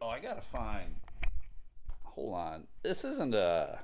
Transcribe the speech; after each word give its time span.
Oh, 0.00 0.08
I 0.08 0.18
gotta 0.18 0.40
find. 0.40 0.94
Hold 2.04 2.34
on. 2.34 2.66
This 2.82 3.04
isn't 3.04 3.34
a. 3.34 3.80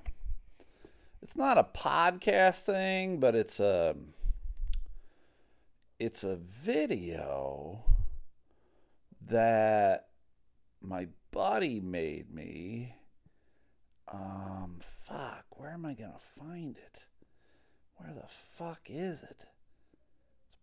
It's 1.20 1.36
not 1.36 1.58
a 1.58 1.64
podcast 1.64 2.60
thing, 2.60 3.20
but 3.20 3.34
it's 3.34 3.60
a. 3.60 3.96
It's 5.98 6.24
a 6.24 6.36
video 6.36 7.84
that 9.26 10.08
my 10.80 11.08
buddy 11.32 11.80
made 11.80 12.32
me. 12.32 12.94
Um, 14.10 14.78
fuck. 14.80 15.44
Where 15.50 15.70
am 15.70 15.84
I 15.84 15.92
gonna 15.92 16.18
find 16.18 16.78
it? 16.78 17.04
Where 17.96 18.14
the 18.14 18.26
fuck 18.26 18.88
is 18.88 19.22
it? 19.22 19.44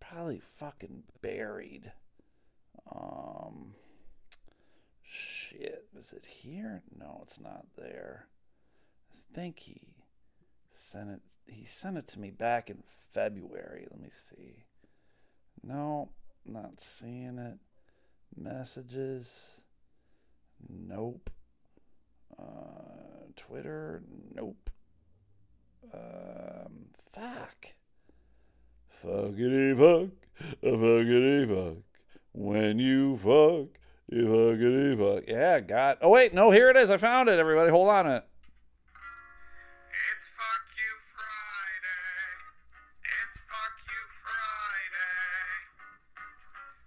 Probably 0.10 0.40
fucking 0.40 1.04
buried. 1.22 1.92
Um, 2.92 3.76
shit. 5.04 5.86
Is 5.96 6.14
it 6.14 6.26
here? 6.26 6.82
No, 6.98 7.20
it's 7.24 7.40
not 7.40 7.66
there. 7.78 8.26
I 9.14 9.20
think 9.36 9.60
he 9.60 9.94
sent 10.72 11.12
it. 11.12 11.22
He 11.46 11.66
sent 11.66 11.98
it 11.98 12.08
to 12.08 12.20
me 12.20 12.32
back 12.32 12.72
in 12.72 12.82
February. 13.12 13.86
Let 13.92 14.02
me 14.02 14.10
see. 14.12 14.64
No, 15.64 16.10
not 16.44 16.82
seeing 16.82 17.38
it. 17.38 17.60
Messages. 18.36 19.62
Nope. 20.68 21.30
Uh, 22.38 23.28
Twitter. 23.36 24.02
Nope. 24.34 24.72
Um, 25.94 26.88
fuck. 27.12 27.74
Fuckity 29.04 29.78
fuck, 29.78 30.10
fuckity 30.64 31.48
fuck. 31.48 31.78
When 32.34 32.80
you 32.80 33.16
fuck, 33.18 33.80
you 34.10 34.26
fuckity 34.28 34.98
fuck. 34.98 35.24
Yeah, 35.28 35.60
got. 35.62 36.00
Oh 36.02 36.10
wait, 36.10 36.34
no, 36.34 36.52
here 36.52 36.70
it 36.70 36.76
is. 36.78 36.92
I 36.92 36.98
found 36.98 37.30
it. 37.30 37.40
Everybody, 37.40 37.72
hold 37.72 37.90
on 37.90 38.08
it. 38.08 38.26
It's 40.12 40.28
fuck 40.36 40.64
you 40.76 40.92
Friday. 41.16 42.28
It's 43.08 43.40
fuck 43.48 43.76
you 43.88 44.02
Friday. 44.20 45.64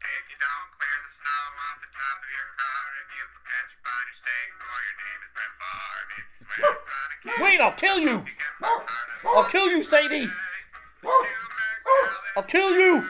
If 0.05 0.25
you 0.29 0.37
don't 0.37 0.69
clear 0.77 0.99
the 1.01 1.13
snow 1.17 1.43
off 1.65 1.79
the 1.81 1.91
top 1.97 2.17
of 2.21 2.29
your 2.29 2.49
car, 2.61 2.85
if 3.01 3.09
you 3.17 3.25
forget 3.41 3.65
your 3.73 3.83
body 3.89 4.13
state, 4.13 4.53
or 4.61 4.79
your 4.85 4.97
name 5.01 5.21
is 5.25 5.33
Brett 5.33 5.55
Favre, 5.57 6.05
if 6.13 6.29
you 6.29 6.45
swear 6.45 6.61
you're 6.61 6.77
gonna 6.77 7.17
kill 7.25 7.41
Wait, 7.41 7.59
I'll 7.65 7.73
kill 7.81 7.99
you. 8.05 8.17
you 8.21 8.37
get 8.37 8.53
fucked 8.61 8.85
hard 8.85 9.09
I'll 9.33 9.49
kill 9.51 9.69
you, 9.73 9.83
Sadie. 9.83 10.29
I'll 12.55 12.61
kill 12.61 12.79
you. 12.79 13.07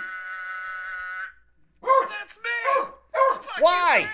That's 1.83 2.39
me. 2.39 2.91
It's 3.15 3.61
Why? 3.61 4.09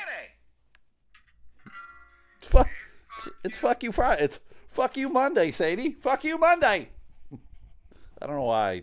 It's 2.39 2.48
fuck. 2.48 2.69
It's, 3.17 3.29
it's 3.45 3.59
fuck 3.59 3.83
you 3.83 3.93
Friday. 3.93 4.25
It's 4.25 4.41
fuck 4.69 4.97
you 4.97 5.09
Monday, 5.09 5.51
Sadie. 5.51 5.93
Fuck 5.93 6.25
you 6.25 6.39
Monday. 6.39 6.91
I 8.21 8.27
don't 8.27 8.37
know 8.37 8.45
why 8.45 8.83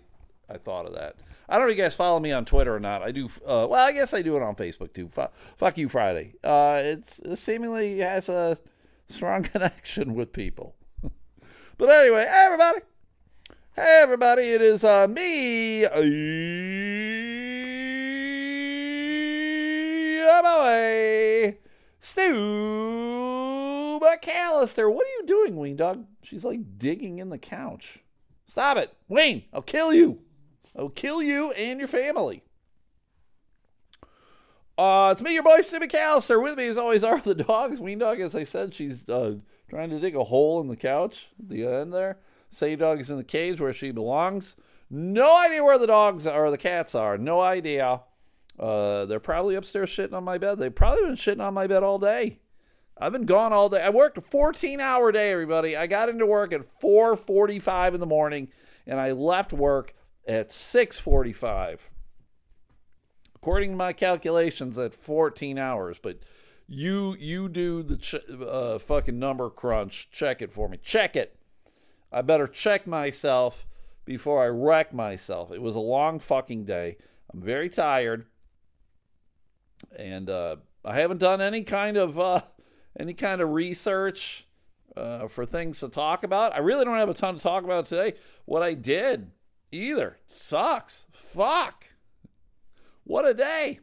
I 0.50 0.58
thought 0.58 0.86
of 0.86 0.94
that. 0.94 1.16
I 1.48 1.58
don't 1.58 1.66
know 1.66 1.72
if 1.72 1.78
you 1.78 1.84
guys 1.84 1.96
follow 1.96 2.20
me 2.20 2.32
on 2.32 2.46
Twitter 2.46 2.76
or 2.76 2.80
not. 2.80 3.02
I 3.02 3.12
do. 3.12 3.26
Uh, 3.46 3.68
well, 3.70 3.74
I 3.76 3.92
guess 3.92 4.14
I 4.14 4.22
do 4.22 4.36
it 4.36 4.42
on 4.44 4.56
Facebook 4.56 4.94
too. 4.94 5.08
Fuck, 5.08 5.34
fuck 5.58 5.78
you 5.78 5.90
Friday. 5.90 6.36
Uh, 6.44 6.80
it's 6.82 7.20
it 7.20 7.38
seemingly 7.38 8.00
has 8.00 8.30
a 8.30 8.58
strong 9.08 9.44
connection 9.44 10.14
with 10.16 10.32
people. 10.34 10.76
but 11.78 11.90
anyway, 11.90 12.26
hey 12.26 12.44
everybody. 12.46 12.80
Hey 13.78 14.00
everybody, 14.04 14.44
it 14.44 14.62
is 14.62 14.86
uh, 14.86 15.06
me, 15.06 15.84
uh, 15.84 15.90
boy, 20.42 21.58
Stu 22.00 24.00
McAllister. 24.02 24.90
What 24.90 25.06
are 25.06 25.20
you 25.20 25.24
doing, 25.28 25.58
Ween 25.58 25.76
Dog? 25.76 26.06
She's 26.24 26.46
like 26.46 26.62
digging 26.78 27.20
in 27.20 27.28
the 27.28 27.38
couch. 27.38 28.02
Stop 28.48 28.78
it, 28.78 28.96
Wayne! 29.10 29.44
I'll 29.52 29.62
kill 29.62 29.94
you. 29.94 30.22
I'll 30.74 30.88
kill 30.88 31.22
you 31.22 31.52
and 31.52 31.78
your 31.78 31.90
family. 31.90 32.44
Uh, 34.78 35.10
it's 35.12 35.22
me, 35.22 35.34
your 35.34 35.44
boy, 35.44 35.60
Stu 35.60 35.82
McAllister. 35.82 36.42
With 36.42 36.58
me, 36.58 36.68
as 36.68 36.78
always, 36.78 37.04
are 37.04 37.20
the 37.20 37.36
dogs. 37.36 37.82
Ween 37.82 38.00
Dog, 38.00 38.22
as 38.22 38.38
I 38.38 38.46
said, 38.46 38.74
she's 38.74 39.10
uh, 39.10 39.34
trying 39.70 39.90
to 39.90 40.00
dig 40.00 40.16
a 40.16 40.24
hole 40.24 40.62
in 40.62 40.70
the 40.70 40.78
couch 40.78 41.28
at 41.38 41.50
the 41.50 41.68
end 41.68 41.94
there. 41.94 42.20
Say 42.50 42.76
Dog 42.76 43.00
is 43.00 43.10
in 43.10 43.18
the 43.18 43.24
cage 43.24 43.60
where 43.60 43.74
she 43.74 43.92
belongs. 43.92 44.56
No 44.90 45.36
idea 45.38 45.64
where 45.64 45.78
the 45.78 45.88
dogs 45.88 46.28
or 46.28 46.52
the 46.52 46.58
cats 46.58 46.96
are. 46.96 47.18
No 47.18 47.42
idea. 47.42 48.02
Uh, 48.60 49.06
they're 49.06 49.20
probably 49.20 49.56
upstairs 49.56 49.90
shitting 49.90 50.14
on 50.14 50.24
my 50.24 50.38
bed. 50.38 50.60
They've 50.60 50.74
probably 50.74 51.04
been 51.04 51.16
shitting 51.16 51.46
on 51.46 51.54
my 51.54 51.68
bed 51.68 51.84
all 51.84 52.00
day. 52.00 52.40
I've 52.98 53.12
been 53.12 53.26
gone 53.26 53.52
all 53.52 53.68
day. 53.68 53.82
I 53.82 53.90
worked 53.90 54.18
a 54.18 54.22
14 54.22 54.80
hour 54.80 55.12
day, 55.12 55.32
everybody. 55.32 55.76
I 55.76 55.88
got 55.88 56.08
into 56.08 56.26
work 56.26 56.54
at 56.54 56.62
4:45 56.64 57.94
in 57.94 58.00
the 58.00 58.06
morning, 58.06 58.50
and 58.88 59.00
I 59.00 59.12
left 59.12 59.52
work 59.52 59.94
at 60.28 60.52
6:45 60.52 61.90
according 63.36 63.72
to 63.72 63.78
my 63.78 63.94
calculations 63.94 64.78
at 64.80 64.94
14 64.94 65.60
hours 65.60 66.00
but 66.00 66.18
you 66.68 67.16
you 67.20 67.48
do 67.48 67.84
the 67.84 67.96
ch- 67.96 68.16
uh, 68.16 68.80
fucking 68.80 69.20
number 69.20 69.50
crunch 69.52 70.10
check 70.10 70.42
it 70.42 70.52
for 70.52 70.68
me 70.68 70.78
check 70.82 71.16
it 71.16 71.35
i 72.16 72.22
better 72.22 72.48
check 72.48 72.88
myself 72.88 73.68
before 74.06 74.44
i 74.44 74.48
wreck 74.48 74.94
myself 74.94 75.52
it 75.52 75.62
was 75.62 75.76
a 75.76 75.80
long 75.80 76.20
fucking 76.20 76.66
day 76.66 76.98
i'm 77.32 77.40
very 77.40 77.70
tired 77.70 78.26
and 79.96 80.30
uh, 80.30 80.56
i 80.84 81.00
haven't 81.00 81.20
done 81.20 81.42
any 81.42 81.64
kind 81.64 81.98
of 81.98 82.20
uh, 82.20 82.42
any 83.00 83.14
kind 83.14 83.42
of 83.42 83.52
research 83.52 84.48
uh, 84.98 85.28
for 85.28 85.46
things 85.46 85.80
to 85.80 85.90
talk 85.90 86.24
about 86.24 86.56
i 86.56 86.60
really 86.60 86.86
don't 86.86 86.98
have 86.98 87.10
a 87.10 87.14
ton 87.14 87.36
to 87.36 87.44
talk 87.44 87.64
about 87.64 87.86
today 87.86 88.14
what 88.46 88.64
i 88.64 88.74
did 88.74 89.30
either 89.72 90.18
sucks 90.28 91.06
fuck 91.12 91.86
what 93.06 93.26
a 93.26 93.34
day. 93.36 93.80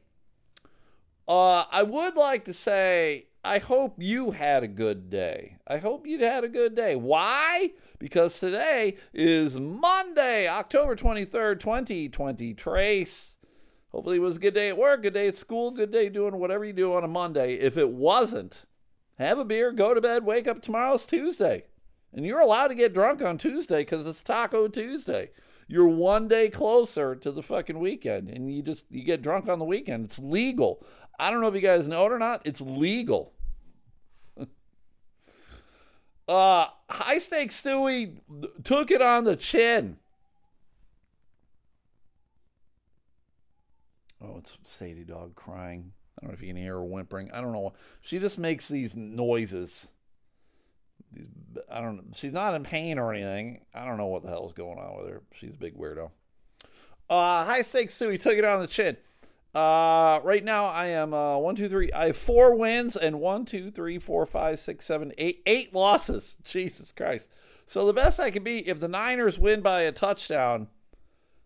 Uh, 1.28 1.64
I 1.70 1.84
would 1.84 2.16
like 2.16 2.44
to 2.46 2.52
say, 2.52 3.26
I 3.44 3.58
hope 3.58 3.94
you 3.98 4.32
had 4.32 4.64
a 4.64 4.68
good 4.68 5.08
day. 5.08 5.58
I 5.66 5.78
hope 5.78 6.06
you'd 6.06 6.20
had 6.20 6.42
a 6.42 6.48
good 6.48 6.74
day. 6.74 6.96
Why? 6.96 7.70
Because 8.02 8.40
today 8.40 8.96
is 9.14 9.60
Monday, 9.60 10.48
October 10.48 10.96
23rd, 10.96 11.60
2020. 11.60 12.52
Trace. 12.52 13.36
Hopefully, 13.92 14.16
it 14.16 14.18
was 14.18 14.38
a 14.38 14.40
good 14.40 14.54
day 14.54 14.70
at 14.70 14.76
work, 14.76 15.02
good 15.02 15.14
day 15.14 15.28
at 15.28 15.36
school, 15.36 15.70
good 15.70 15.92
day 15.92 16.08
doing 16.08 16.40
whatever 16.40 16.64
you 16.64 16.72
do 16.72 16.94
on 16.94 17.04
a 17.04 17.08
Monday. 17.08 17.54
If 17.54 17.76
it 17.76 17.90
wasn't, 17.90 18.64
have 19.20 19.38
a 19.38 19.44
beer, 19.44 19.70
go 19.70 19.94
to 19.94 20.00
bed, 20.00 20.24
wake 20.24 20.48
up. 20.48 20.60
Tomorrow's 20.60 21.06
Tuesday. 21.06 21.66
And 22.12 22.26
you're 22.26 22.40
allowed 22.40 22.68
to 22.68 22.74
get 22.74 22.92
drunk 22.92 23.22
on 23.22 23.38
Tuesday 23.38 23.82
because 23.82 24.04
it's 24.04 24.24
Taco 24.24 24.66
Tuesday 24.66 25.30
you're 25.68 25.86
one 25.86 26.26
day 26.26 26.50
closer 26.50 27.14
to 27.14 27.30
the 27.30 27.40
fucking 27.40 27.78
weekend 27.78 28.28
and 28.28 28.52
you 28.52 28.62
just 28.62 28.84
you 28.90 29.04
get 29.04 29.22
drunk 29.22 29.48
on 29.48 29.60
the 29.60 29.64
weekend 29.64 30.04
it's 30.04 30.18
legal 30.18 30.84
i 31.20 31.30
don't 31.30 31.40
know 31.40 31.46
if 31.46 31.54
you 31.54 31.60
guys 31.60 31.86
know 31.86 32.04
it 32.04 32.12
or 32.12 32.18
not 32.18 32.42
it's 32.44 32.60
legal 32.60 33.32
uh 36.28 36.66
high 36.88 37.18
stakes 37.18 37.62
stewie 37.62 38.16
took 38.62 38.90
it 38.90 39.02
on 39.02 39.24
the 39.24 39.36
chin 39.36 39.96
oh 44.22 44.36
it's 44.38 44.56
sadie 44.64 45.04
dog 45.04 45.34
crying 45.34 45.92
i 46.18 46.22
don't 46.22 46.30
know 46.30 46.34
if 46.34 46.40
you 46.40 46.48
can 46.48 46.56
hear 46.56 46.74
her 46.74 46.84
whimpering 46.84 47.30
i 47.32 47.40
don't 47.40 47.52
know 47.52 47.72
she 48.00 48.18
just 48.18 48.38
makes 48.38 48.68
these 48.68 48.94
noises 48.94 49.88
I 51.70 51.80
don't 51.80 51.96
know. 51.96 52.02
She's 52.14 52.32
not 52.32 52.54
in 52.54 52.62
pain 52.62 52.98
or 52.98 53.12
anything. 53.12 53.62
I 53.74 53.84
don't 53.84 53.96
know 53.96 54.06
what 54.06 54.22
the 54.22 54.28
hell 54.28 54.46
is 54.46 54.52
going 54.52 54.78
on 54.78 54.98
with 54.98 55.08
her. 55.08 55.22
She's 55.34 55.50
a 55.50 55.56
big 55.56 55.76
weirdo. 55.76 56.10
Uh, 57.08 57.44
high 57.44 57.62
stakes. 57.62 57.98
He 57.98 58.18
took 58.18 58.36
it 58.36 58.44
on 58.44 58.60
the 58.60 58.66
chin. 58.66 58.96
Uh, 59.54 60.20
right 60.22 60.42
now 60.42 60.66
I 60.66 60.86
am 60.86 61.12
uh, 61.12 61.36
one, 61.36 61.56
two, 61.56 61.68
three. 61.68 61.92
I 61.92 62.06
have 62.06 62.16
four 62.16 62.56
wins 62.56 62.96
and 62.96 63.20
one, 63.20 63.44
two, 63.44 63.70
three, 63.70 63.98
four, 63.98 64.24
five, 64.24 64.58
six, 64.58 64.86
seven, 64.86 65.12
eight, 65.18 65.42
eight 65.46 65.74
losses. 65.74 66.36
Jesus 66.44 66.92
Christ. 66.92 67.28
So 67.66 67.86
the 67.86 67.92
best 67.92 68.18
I 68.18 68.30
could 68.30 68.44
be 68.44 68.66
if 68.68 68.80
the 68.80 68.88
Niners 68.88 69.38
win 69.38 69.60
by 69.60 69.82
a 69.82 69.92
touchdown, 69.92 70.68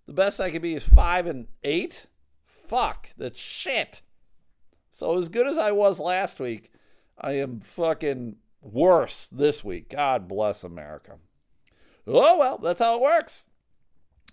the 0.06 0.12
best 0.12 0.40
I 0.40 0.50
could 0.50 0.62
be 0.62 0.74
is 0.74 0.86
five 0.86 1.26
and 1.26 1.46
eight. 1.64 2.06
Fuck, 2.44 3.10
that's 3.16 3.38
shit. 3.38 4.02
So 4.90 5.18
as 5.18 5.28
good 5.28 5.46
as 5.46 5.58
I 5.58 5.72
was 5.72 6.00
last 6.00 6.40
week, 6.40 6.72
I 7.20 7.32
am 7.32 7.60
fucking 7.60 8.36
worse 8.60 9.26
this 9.26 9.64
week. 9.64 9.90
God 9.90 10.28
bless 10.28 10.64
America. 10.64 11.18
Oh, 12.06 12.38
well, 12.38 12.58
that's 12.58 12.80
how 12.80 12.96
it 12.96 13.02
works. 13.02 13.48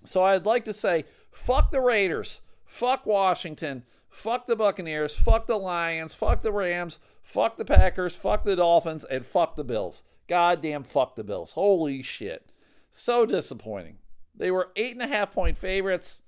So 0.06 0.24
I'd 0.24 0.46
like 0.46 0.66
to 0.66 0.74
say 0.74 1.06
fuck 1.32 1.72
the 1.72 1.82
Raiders, 1.82 2.42
fuck 2.74 3.06
Washington, 3.06 3.84
fuck 4.10 4.48
the 4.48 4.56
Buccaneers, 4.56 5.16
fuck 5.16 5.46
the 5.46 5.58
Lions, 5.58 6.16
fuck 6.16 6.42
the 6.42 6.52
Rams, 6.52 7.00
fuck 7.22 7.58
the 7.58 7.66
Packers, 7.66 8.16
fuck 8.16 8.44
the 8.44 8.56
Dolphins, 8.56 9.04
and 9.04 9.24
fuck 9.24 9.56
the 9.56 9.64
Bills. 9.64 10.02
Goddamn 10.28 10.84
fuck 10.84 11.16
the 11.16 11.24
Bills. 11.24 11.54
Holy 11.54 12.02
shit. 12.02 12.50
So 12.90 13.28
disappointing. 13.28 13.98
They 14.36 14.50
were 14.50 14.72
eight 14.76 14.94
and 14.94 15.04
a 15.04 15.08
half 15.08 15.32
point 15.32 15.58
favorites, 15.58 16.22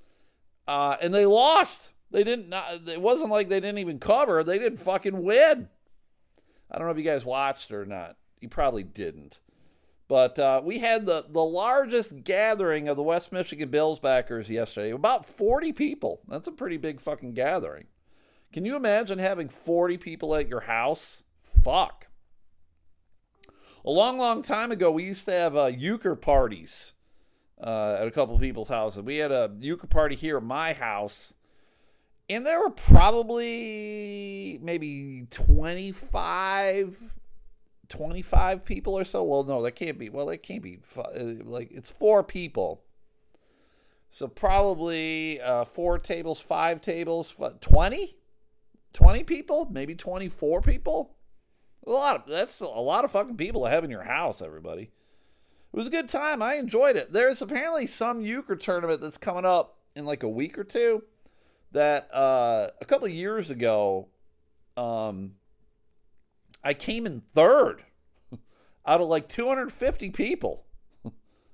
uh, 0.68 0.98
and 1.02 1.14
they 1.14 1.26
lost. 1.26 1.92
They 2.12 2.24
didn't. 2.24 2.50
Not, 2.50 2.88
it 2.88 3.02
wasn't 3.02 3.32
like 3.32 3.50
they 3.50 3.60
didn't 3.60 3.80
even 3.80 3.98
cover. 3.98 4.44
They 4.44 4.60
didn't 4.60 4.78
fucking 4.78 5.24
win. 5.24 5.70
I 6.70 6.78
don't 6.78 6.86
know 6.86 6.92
if 6.92 6.98
you 6.98 7.04
guys 7.04 7.26
watched 7.26 7.72
or 7.72 7.86
not. 7.86 8.18
You 8.40 8.50
probably 8.50 8.84
didn't. 8.84 9.40
But 10.08 10.38
uh, 10.38 10.62
we 10.64 10.80
had 10.80 11.06
the, 11.06 11.26
the 11.28 11.44
largest 11.44 12.24
gathering 12.24 12.88
of 12.88 12.96
the 12.96 13.04
West 13.04 13.32
Michigan 13.32 13.70
Bills 13.70 14.00
backers 14.00 14.50
yesterday. 14.50 14.92
About 14.92 15.26
40 15.26 15.74
people. 15.74 16.22
That's 16.28 16.48
a 16.48 16.52
pretty 16.52 16.78
big 16.78 17.02
fucking 17.02 17.34
gathering. 17.34 17.88
Can 18.54 18.66
you 18.66 18.76
imagine 18.76 19.18
having 19.18 19.50
40 19.50 19.98
people 19.98 20.36
at 20.36 20.48
your 20.48 20.62
house? 20.62 21.24
Fuck. 21.64 22.08
A 23.84 23.90
long, 23.90 24.18
long 24.18 24.42
time 24.42 24.72
ago, 24.72 24.92
we 24.92 25.04
used 25.04 25.26
to 25.26 25.32
have 25.32 25.56
uh, 25.56 25.66
euchre 25.66 26.16
parties 26.16 26.94
uh, 27.62 27.98
at 28.00 28.08
a 28.08 28.12
couple 28.12 28.38
people's 28.40 28.70
houses. 28.70 29.02
We 29.02 29.18
had 29.18 29.32
a 29.32 29.52
euchre 29.60 29.88
party 29.88 30.16
here 30.16 30.38
at 30.38 30.44
my 30.44 30.74
house, 30.74 31.34
and 32.30 32.46
there 32.46 32.60
were 32.60 32.72
probably 32.72 34.60
maybe 34.62 35.28
25 35.30 37.14
25 37.90 38.66
people 38.66 38.98
or 38.98 39.04
so. 39.04 39.24
Well, 39.24 39.44
no, 39.44 39.62
that 39.64 39.72
can't 39.72 39.98
be. 39.98 40.10
Well, 40.10 40.30
it 40.30 40.44
can't 40.44 40.64
be. 40.64 40.80
Like, 41.16 41.72
it's 41.72 41.90
four 41.90 42.24
people. 42.24 42.84
So 44.10 44.28
probably 44.28 45.42
uh, 45.42 45.66
four 45.66 46.00
tables, 46.00 46.40
five 46.40 46.82
tables, 46.82 47.36
20? 47.62 48.16
20 48.94 49.24
people? 49.24 49.68
Maybe 49.72 49.96
24 49.96 50.62
people? 50.62 51.16
A 51.86 51.92
lot 51.92 52.16
of, 52.16 52.28
that's 52.28 52.62
a 52.62 52.66
lot 52.66 53.06
of 53.06 53.12
fucking 53.12 53.38
people 53.38 53.66
to 53.66 53.70
have 53.70 53.84
in 53.84 53.92
your 53.92 54.04
house, 54.04 54.42
everybody. 54.42 54.84
It 54.84 55.78
was 55.78 55.88
a 55.88 55.92
good 55.92 56.10
time. 56.10 56.42
I 56.42 56.56
enjoyed 56.56 56.96
it. 56.96 57.12
There's 57.12 57.42
apparently 57.42 57.88
some 57.88 58.22
euchre 58.22 58.56
tournament 58.56 59.02
that's 59.02 59.18
coming 59.18 59.46
up 59.46 59.78
in 59.96 60.06
like 60.06 60.24
a 60.24 60.30
week 60.30 60.58
or 60.58 60.64
two 60.64 61.04
that 61.74 62.10
uh, 62.14 62.70
a 62.80 62.86
couple 62.86 63.06
of 63.06 63.14
years 63.14 63.50
ago, 63.50 64.08
um, 64.78 65.34
I 66.66 66.74
came 66.74 67.06
in 67.06 67.22
third 67.22 67.84
out 68.86 69.00
of 69.00 69.08
like 69.08 69.30
250 69.30 70.10
people. 70.10 70.66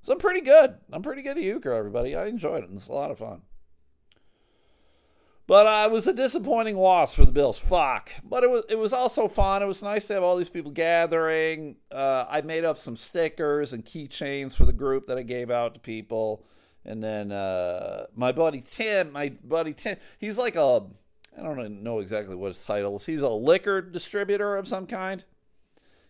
so 0.01 0.13
I'm 0.13 0.19
pretty 0.19 0.41
good. 0.41 0.77
I'm 0.91 1.01
pretty 1.01 1.21
good 1.21 1.37
at 1.37 1.43
euchre, 1.43 1.73
everybody. 1.73 2.15
I 2.15 2.27
enjoyed 2.27 2.63
it. 2.63 2.69
It's 2.73 2.87
a 2.87 2.93
lot 2.93 3.11
of 3.11 3.19
fun. 3.19 3.41
But 5.47 5.67
uh, 5.67 5.89
it 5.89 5.91
was 5.91 6.07
a 6.07 6.13
disappointing 6.13 6.77
loss 6.77 7.13
for 7.13 7.25
the 7.25 7.31
Bills. 7.33 7.59
Fuck. 7.59 8.09
But 8.23 8.45
it 8.45 8.49
was 8.49 8.63
it 8.69 8.79
was 8.79 8.93
also 8.93 9.27
fun. 9.27 9.61
It 9.61 9.65
was 9.65 9.83
nice 9.83 10.07
to 10.07 10.13
have 10.13 10.23
all 10.23 10.37
these 10.37 10.49
people 10.49 10.71
gathering. 10.71 11.75
Uh, 11.91 12.25
I 12.29 12.39
made 12.41 12.63
up 12.63 12.77
some 12.77 12.95
stickers 12.95 13.73
and 13.73 13.85
keychains 13.85 14.55
for 14.55 14.65
the 14.65 14.71
group 14.71 15.07
that 15.07 15.17
I 15.17 15.23
gave 15.23 15.51
out 15.51 15.73
to 15.73 15.81
people. 15.81 16.45
And 16.85 17.03
then 17.03 17.33
uh, 17.33 18.05
my 18.15 18.31
buddy 18.31 18.63
Tim, 18.65 19.11
my 19.11 19.29
buddy 19.43 19.73
Tim, 19.73 19.97
he's 20.19 20.37
like 20.37 20.55
a 20.55 20.83
I 21.37 21.43
don't 21.43 21.83
know 21.83 21.99
exactly 21.99 22.35
what 22.35 22.49
his 22.49 22.63
title 22.63 22.95
is. 22.97 23.05
He's 23.05 23.21
a 23.21 23.29
liquor 23.29 23.81
distributor 23.81 24.55
of 24.55 24.67
some 24.67 24.85
kind, 24.85 25.23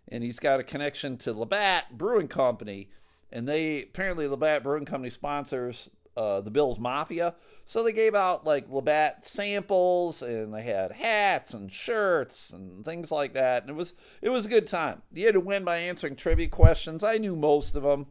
and 0.08 0.24
he's 0.24 0.40
got 0.40 0.60
a 0.60 0.64
connection 0.64 1.18
to 1.20 1.34
Labatt 1.34 1.98
Brewing 1.98 2.28
Company, 2.28 2.90
and 3.32 3.48
they 3.48 3.84
apparently 3.84 4.28
Labatt 4.28 4.64
Brewing 4.64 4.86
Company 4.86 5.10
sponsors 5.10 5.90
uh, 6.18 6.42
the 6.42 6.52
Bills 6.52 6.80
Mafia. 6.80 7.36
So 7.66 7.84
they 7.84 7.94
gave 7.94 8.16
out 8.16 8.46
like 8.46 8.70
Labatt 8.70 9.26
samples, 9.26 10.22
and 10.22 10.54
they 10.54 10.64
had 10.64 10.92
hats 10.92 11.54
and 11.54 11.72
shirts 11.72 12.50
and 12.52 12.84
things 12.84 13.12
like 13.12 13.34
that. 13.34 13.64
And 13.64 13.70
it 13.70 13.76
was 13.76 13.94
it 14.22 14.30
was 14.30 14.46
a 14.46 14.50
good 14.50 14.68
time. 14.68 15.02
You 15.14 15.26
had 15.26 15.36
to 15.36 15.40
win 15.40 15.64
by 15.64 15.78
answering 15.78 16.16
trivia 16.16 16.48
questions. 16.48 17.04
I 17.04 17.18
knew 17.18 17.36
most 17.36 17.76
of 17.76 17.84
them. 17.84 18.08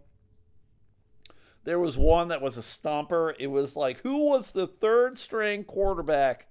There 1.64 1.78
was 1.78 1.98
one 1.98 2.28
that 2.28 2.40
was 2.40 2.56
a 2.56 2.62
stumper. 2.62 3.34
It 3.38 3.48
was 3.48 3.76
like, 3.76 4.00
who 4.00 4.24
was 4.24 4.52
the 4.52 4.66
third 4.66 5.18
string 5.18 5.64
quarterback 5.64 6.46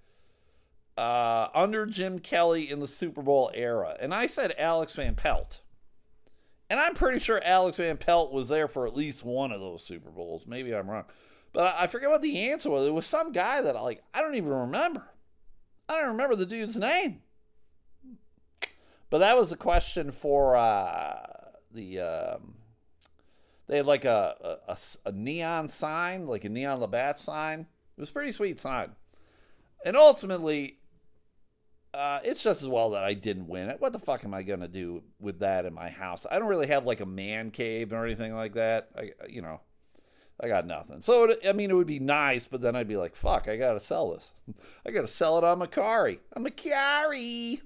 uh, 1.00 1.50
under 1.54 1.86
Jim 1.86 2.20
Kelly 2.20 2.70
in 2.70 2.82
the 2.82 2.88
Super 2.88 3.22
Bowl 3.22 3.50
era. 3.54 3.96
And 4.02 4.14
I 4.14 4.28
said 4.28 4.54
Alex 4.58 4.96
Van 4.96 5.16
Pelt. 5.16 5.62
And 6.70 6.78
I'm 6.78 6.94
pretty 6.94 7.20
sure 7.20 7.42
Alex 7.44 7.78
Van 7.78 7.96
Pelt 7.96 8.34
was 8.34 8.50
there 8.50 8.68
for 8.68 8.86
at 8.86 8.98
least 8.98 9.24
one 9.24 9.54
of 9.54 9.62
those 9.62 9.82
Super 9.82 10.12
Bowls. 10.12 10.46
Maybe 10.46 10.76
I'm 10.76 10.90
wrong. 10.90 11.06
But 11.54 11.74
I, 11.80 11.88
forget 11.88 12.10
what 12.10 12.22
the 12.22 12.52
answer 12.52 12.70
was. 12.70 12.86
It 12.86 12.94
was 12.94 13.06
some 13.06 13.32
guy 13.32 13.62
that 13.62 13.78
I 13.78 13.82
like 13.82 14.04
I 14.14 14.22
don't 14.22 14.36
even 14.36 14.50
remember. 14.52 15.10
I 15.88 15.96
don't 15.96 16.10
remember 16.10 16.36
the 16.36 16.46
dude's 16.46 16.76
name. 16.76 17.22
But 19.10 19.20
that 19.20 19.38
was 19.38 19.54
a 19.54 19.58
question 19.58 20.12
for 20.12 20.58
uh, 20.58 21.26
the 21.72 22.00
um, 22.02 22.56
they 23.68 23.78
had 23.78 23.88
like 23.88 24.04
a, 24.04 24.60
a, 24.68 24.78
a 25.06 25.12
neon 25.14 25.70
sign, 25.70 26.28
like 26.28 26.44
a 26.44 26.50
neon 26.50 26.82
Labatt 26.82 27.20
sign. 27.20 27.62
It 27.62 28.00
was 28.02 28.10
a 28.10 28.14
pretty 28.14 28.34
sweet 28.34 28.60
sign. 28.60 28.92
And 29.84 29.96
ultimately, 29.96 30.79
uh, 31.94 32.20
it's 32.24 32.44
just 32.44 32.62
as 32.62 32.68
well 32.68 32.92
that 32.92 33.04
I 33.04 33.14
didn't 33.14 33.48
win 33.48 33.70
it. 33.70 33.82
What 33.82 33.94
the 33.94 34.00
fuck 34.00 34.24
am 34.24 34.34
I 34.34 34.44
gonna 34.44 34.68
do 34.68 35.04
with 35.20 35.40
that 35.40 35.66
in 35.66 35.74
my 35.74 35.90
house? 35.90 36.26
I 36.30 36.38
don't 36.38 36.48
really 36.48 36.68
have 36.68 36.86
like 36.86 37.02
a 37.02 37.06
man 37.06 37.52
cave 37.52 37.92
or 37.94 38.06
anything 38.06 38.36
like 38.36 38.54
that. 38.54 38.90
I, 38.98 39.12
you 39.28 39.42
know, 39.42 39.62
I 40.40 40.48
got 40.48 40.68
nothing. 40.68 41.02
So 41.02 41.26
it, 41.26 41.40
I 41.48 41.54
mean, 41.54 41.72
it 41.72 41.74
would 41.74 41.88
be 41.88 42.00
nice, 42.00 42.48
but 42.48 42.62
then 42.62 42.76
I'd 42.76 42.88
be 42.88 42.98
like, 42.98 43.16
fuck, 43.16 43.48
I 43.48 43.58
gotta 43.58 43.80
sell 43.80 44.12
this. 44.12 44.34
I 44.86 44.92
gotta 44.92 45.08
sell 45.08 45.38
it 45.38 45.44
on 45.44 45.60
Mercari. 45.60 46.20
On 46.36 46.44
Mercari. 46.46 47.62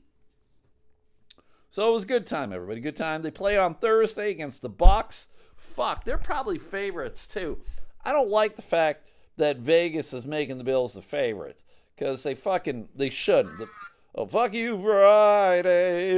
So 1.69 1.89
it 1.89 1.93
was 1.93 2.03
a 2.03 2.07
good 2.07 2.25
time, 2.25 2.53
everybody. 2.53 2.79
Good 2.81 2.95
time. 2.95 3.23
They 3.23 3.31
play 3.31 3.57
on 3.57 3.75
Thursday 3.75 4.29
against 4.31 4.61
the 4.61 4.69
Bucks. 4.69 5.27
Fuck, 5.57 6.05
they're 6.05 6.17
probably 6.17 6.59
favorites 6.59 7.27
too. 7.27 7.59
I 8.05 8.13
don't 8.13 8.29
like 8.29 8.55
the 8.55 8.61
fact 8.61 9.09
that 9.37 9.57
Vegas 9.57 10.13
is 10.13 10.25
making 10.25 10.59
the 10.59 10.63
Bills 10.63 10.93
the 10.93 11.01
favorite 11.01 11.61
because 11.95 12.23
they 12.23 12.35
fucking 12.35 12.89
they 12.95 13.09
shouldn't. 13.09 13.57
The, 13.57 13.67
Oh, 14.15 14.27
fuck 14.27 14.53
you, 14.53 14.79
Friday. 14.79 16.11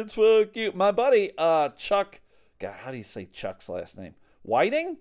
It's 0.00 0.14
fuck 0.14 0.56
you. 0.56 0.72
My 0.74 0.92
buddy, 0.92 1.32
uh, 1.36 1.68
Chuck. 1.70 2.20
God, 2.58 2.74
how 2.78 2.90
do 2.90 2.96
you 2.96 3.02
say 3.02 3.26
Chuck's 3.26 3.68
last 3.68 3.98
name? 3.98 4.14
Whiting? 4.42 4.96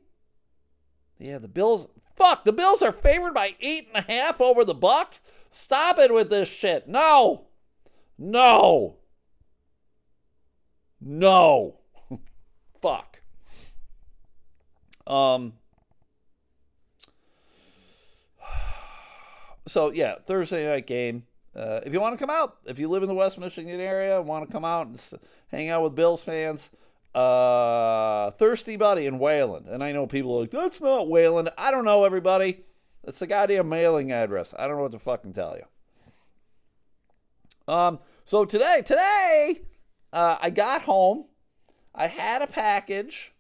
Yeah, 1.17 1.37
the 1.37 1.47
Bills. 1.47 1.87
Fuck, 2.17 2.43
the 2.43 2.51
Bills 2.51 2.81
are 2.81 2.91
favored 2.91 3.33
by 3.33 3.55
eight 3.61 3.87
and 3.93 4.03
a 4.05 4.11
half 4.11 4.41
over 4.41 4.65
the 4.65 4.73
Bucks. 4.73 5.21
Stop 5.49 5.99
it 5.99 6.13
with 6.13 6.29
this 6.29 6.49
shit. 6.49 6.87
No. 6.87 7.45
No. 8.17 8.97
No. 10.99 11.77
Fuck. 12.81 13.21
Um. 15.07 15.53
So 19.67 19.91
yeah, 19.91 20.15
Thursday 20.25 20.67
night 20.67 20.87
game. 20.87 21.23
Uh, 21.55 21.81
if 21.85 21.93
you 21.93 21.99
want 21.99 22.13
to 22.13 22.17
come 22.17 22.29
out, 22.29 22.57
if 22.65 22.79
you 22.79 22.87
live 22.87 23.03
in 23.03 23.09
the 23.09 23.15
West 23.15 23.37
Michigan 23.37 23.79
area 23.79 24.17
and 24.17 24.27
want 24.27 24.47
to 24.47 24.51
come 24.51 24.63
out 24.63 24.87
and 24.87 25.01
hang 25.49 25.69
out 25.69 25.83
with 25.83 25.95
Bills 25.95 26.23
fans, 26.23 26.69
uh, 27.13 28.31
Thirsty 28.31 28.77
Buddy 28.77 29.05
in 29.05 29.19
Wayland. 29.19 29.67
And 29.67 29.83
I 29.83 29.91
know 29.91 30.07
people 30.07 30.37
are 30.37 30.41
like, 30.41 30.51
that's 30.51 30.79
not 30.79 31.09
Wayland. 31.09 31.49
I 31.57 31.71
don't 31.71 31.85
know, 31.85 32.05
everybody. 32.05 32.61
That's 33.03 33.19
the 33.19 33.27
goddamn 33.27 33.67
mailing 33.67 34.11
address. 34.11 34.53
I 34.57 34.67
don't 34.67 34.77
know 34.77 34.83
what 34.83 34.91
to 34.93 34.99
fucking 34.99 35.33
tell 35.33 35.57
you. 35.57 37.73
Um, 37.73 37.99
so 38.25 38.45
today, 38.45 38.81
today, 38.85 39.61
uh, 40.13 40.37
I 40.41 40.51
got 40.51 40.83
home. 40.83 41.25
I 41.93 42.07
had 42.07 42.41
a 42.41 42.47
package. 42.47 43.33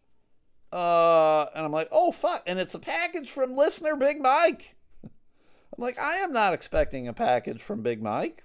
Uh, 0.73 1.45
and 1.55 1.65
I'm 1.65 1.71
like, 1.71 1.89
oh, 1.91 2.11
fuck. 2.11 2.43
And 2.47 2.59
it's 2.59 2.73
a 2.73 2.79
package 2.79 3.31
from 3.31 3.55
listener 3.55 3.95
Big 3.95 4.21
Mike. 4.21 4.75
I'm 5.75 5.83
like, 5.83 5.99
I 5.99 6.17
am 6.17 6.33
not 6.33 6.53
expecting 6.53 7.07
a 7.07 7.13
package 7.13 7.61
from 7.61 7.81
Big 7.81 8.01
Mike. 8.01 8.43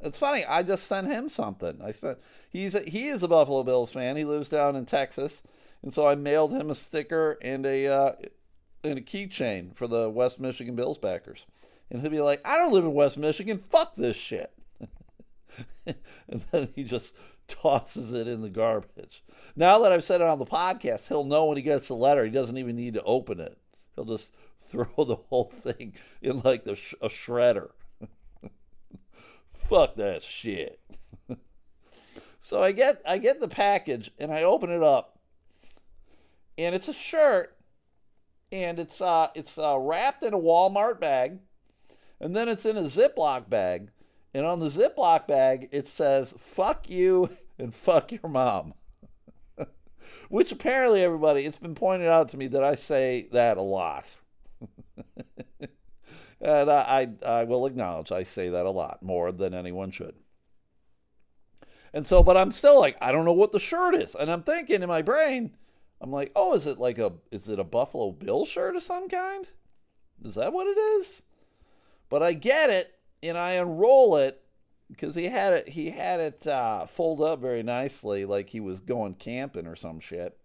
It's 0.00 0.18
funny. 0.18 0.44
I 0.44 0.62
just 0.62 0.86
sent 0.86 1.08
him 1.08 1.28
something. 1.28 1.80
I 1.82 1.92
sent 1.92 2.18
he's 2.50 2.74
a, 2.74 2.80
he 2.80 3.06
is 3.06 3.22
a 3.22 3.28
Buffalo 3.28 3.62
Bills 3.62 3.92
fan. 3.92 4.16
He 4.16 4.24
lives 4.24 4.48
down 4.48 4.74
in 4.74 4.84
Texas, 4.84 5.42
and 5.82 5.94
so 5.94 6.06
I 6.06 6.14
mailed 6.14 6.52
him 6.52 6.70
a 6.70 6.74
sticker 6.74 7.38
and 7.40 7.64
a 7.64 7.86
uh, 7.86 8.12
and 8.82 8.98
a 8.98 9.02
keychain 9.02 9.74
for 9.74 9.86
the 9.86 10.10
West 10.10 10.40
Michigan 10.40 10.74
Bills 10.74 10.98
backers. 10.98 11.46
And 11.90 12.00
he'll 12.00 12.10
be 12.10 12.20
like, 12.20 12.40
"I 12.44 12.56
don't 12.56 12.72
live 12.72 12.84
in 12.84 12.94
West 12.94 13.16
Michigan. 13.16 13.58
Fuck 13.58 13.94
this 13.94 14.16
shit." 14.16 14.52
and 15.86 16.44
then 16.50 16.68
he 16.74 16.82
just 16.82 17.14
tosses 17.46 18.12
it 18.12 18.26
in 18.26 18.42
the 18.42 18.50
garbage. 18.50 19.22
Now 19.54 19.78
that 19.80 19.92
I've 19.92 20.04
said 20.04 20.20
it 20.20 20.26
on 20.26 20.38
the 20.38 20.46
podcast, 20.46 21.08
he'll 21.08 21.24
know 21.24 21.44
when 21.44 21.56
he 21.56 21.62
gets 21.62 21.88
the 21.88 21.94
letter. 21.94 22.24
He 22.24 22.30
doesn't 22.30 22.58
even 22.58 22.74
need 22.76 22.94
to 22.94 23.02
open 23.02 23.38
it. 23.38 23.56
He'll 23.94 24.04
just 24.04 24.34
throw 24.72 24.86
the 25.04 25.16
whole 25.28 25.52
thing 25.54 25.94
in 26.20 26.40
like 26.40 26.64
the 26.64 26.74
sh- 26.74 26.94
a 27.00 27.08
shredder. 27.08 27.70
Fuck 29.52 29.96
that 29.96 30.22
shit. 30.22 30.80
so 32.40 32.62
I 32.62 32.72
get 32.72 33.00
I 33.06 33.18
get 33.18 33.40
the 33.40 33.48
package 33.48 34.10
and 34.18 34.32
I 34.32 34.42
open 34.42 34.70
it 34.70 34.82
up, 34.82 35.18
and 36.58 36.74
it's 36.74 36.88
a 36.88 36.94
shirt, 36.94 37.56
and 38.50 38.78
it's 38.78 39.00
uh 39.00 39.28
it's 39.34 39.58
uh, 39.58 39.78
wrapped 39.78 40.22
in 40.22 40.34
a 40.34 40.38
Walmart 40.38 40.98
bag, 40.98 41.38
and 42.18 42.34
then 42.34 42.48
it's 42.48 42.64
in 42.64 42.76
a 42.76 42.82
Ziploc 42.82 43.48
bag, 43.48 43.90
and 44.34 44.46
on 44.46 44.60
the 44.60 44.68
Ziploc 44.68 45.28
bag 45.28 45.68
it 45.70 45.86
says 45.86 46.34
"fuck 46.38 46.88
you" 46.88 47.30
and 47.58 47.74
"fuck 47.74 48.10
your 48.10 48.30
mom." 48.30 48.74
Which 50.28 50.50
apparently, 50.50 51.02
everybody, 51.02 51.44
it's 51.44 51.58
been 51.58 51.74
pointed 51.74 52.08
out 52.08 52.30
to 52.30 52.36
me 52.36 52.46
that 52.48 52.64
I 52.64 52.74
say 52.74 53.28
that 53.32 53.56
a 53.58 53.62
lot. 53.62 54.16
And 56.42 56.68
I, 56.68 57.08
I, 57.24 57.26
I 57.26 57.44
will 57.44 57.66
acknowledge 57.66 58.10
I 58.10 58.24
say 58.24 58.48
that 58.48 58.66
a 58.66 58.70
lot 58.70 59.00
more 59.00 59.30
than 59.30 59.54
anyone 59.54 59.92
should. 59.92 60.16
And 61.94 62.04
so, 62.04 62.22
but 62.22 62.36
I'm 62.36 62.50
still 62.50 62.80
like, 62.80 62.96
I 63.00 63.12
don't 63.12 63.24
know 63.24 63.32
what 63.32 63.52
the 63.52 63.60
shirt 63.60 63.94
is. 63.94 64.16
And 64.16 64.30
I'm 64.30 64.42
thinking 64.42 64.82
in 64.82 64.88
my 64.88 65.02
brain, 65.02 65.54
I'm 66.00 66.10
like, 66.10 66.32
oh, 66.34 66.54
is 66.54 66.66
it 66.66 66.78
like 66.78 66.98
a, 66.98 67.12
is 67.30 67.48
it 67.48 67.60
a 67.60 67.64
Buffalo 67.64 68.10
Bill 68.10 68.44
shirt 68.44 68.74
of 68.74 68.82
some 68.82 69.08
kind? 69.08 69.46
Is 70.24 70.34
that 70.34 70.52
what 70.52 70.66
it 70.66 70.78
is? 70.78 71.22
But 72.08 72.24
I 72.24 72.32
get 72.32 72.70
it 72.70 72.92
and 73.22 73.38
I 73.38 73.52
unroll 73.52 74.16
it 74.16 74.42
because 74.90 75.14
he 75.14 75.26
had 75.26 75.52
it, 75.52 75.68
he 75.68 75.90
had 75.90 76.18
it 76.18 76.46
uh, 76.46 76.86
fold 76.86 77.20
up 77.20 77.40
very 77.40 77.62
nicely, 77.62 78.24
like 78.24 78.48
he 78.48 78.58
was 78.58 78.80
going 78.80 79.14
camping 79.14 79.66
or 79.66 79.76
some 79.76 80.00
shit 80.00 80.36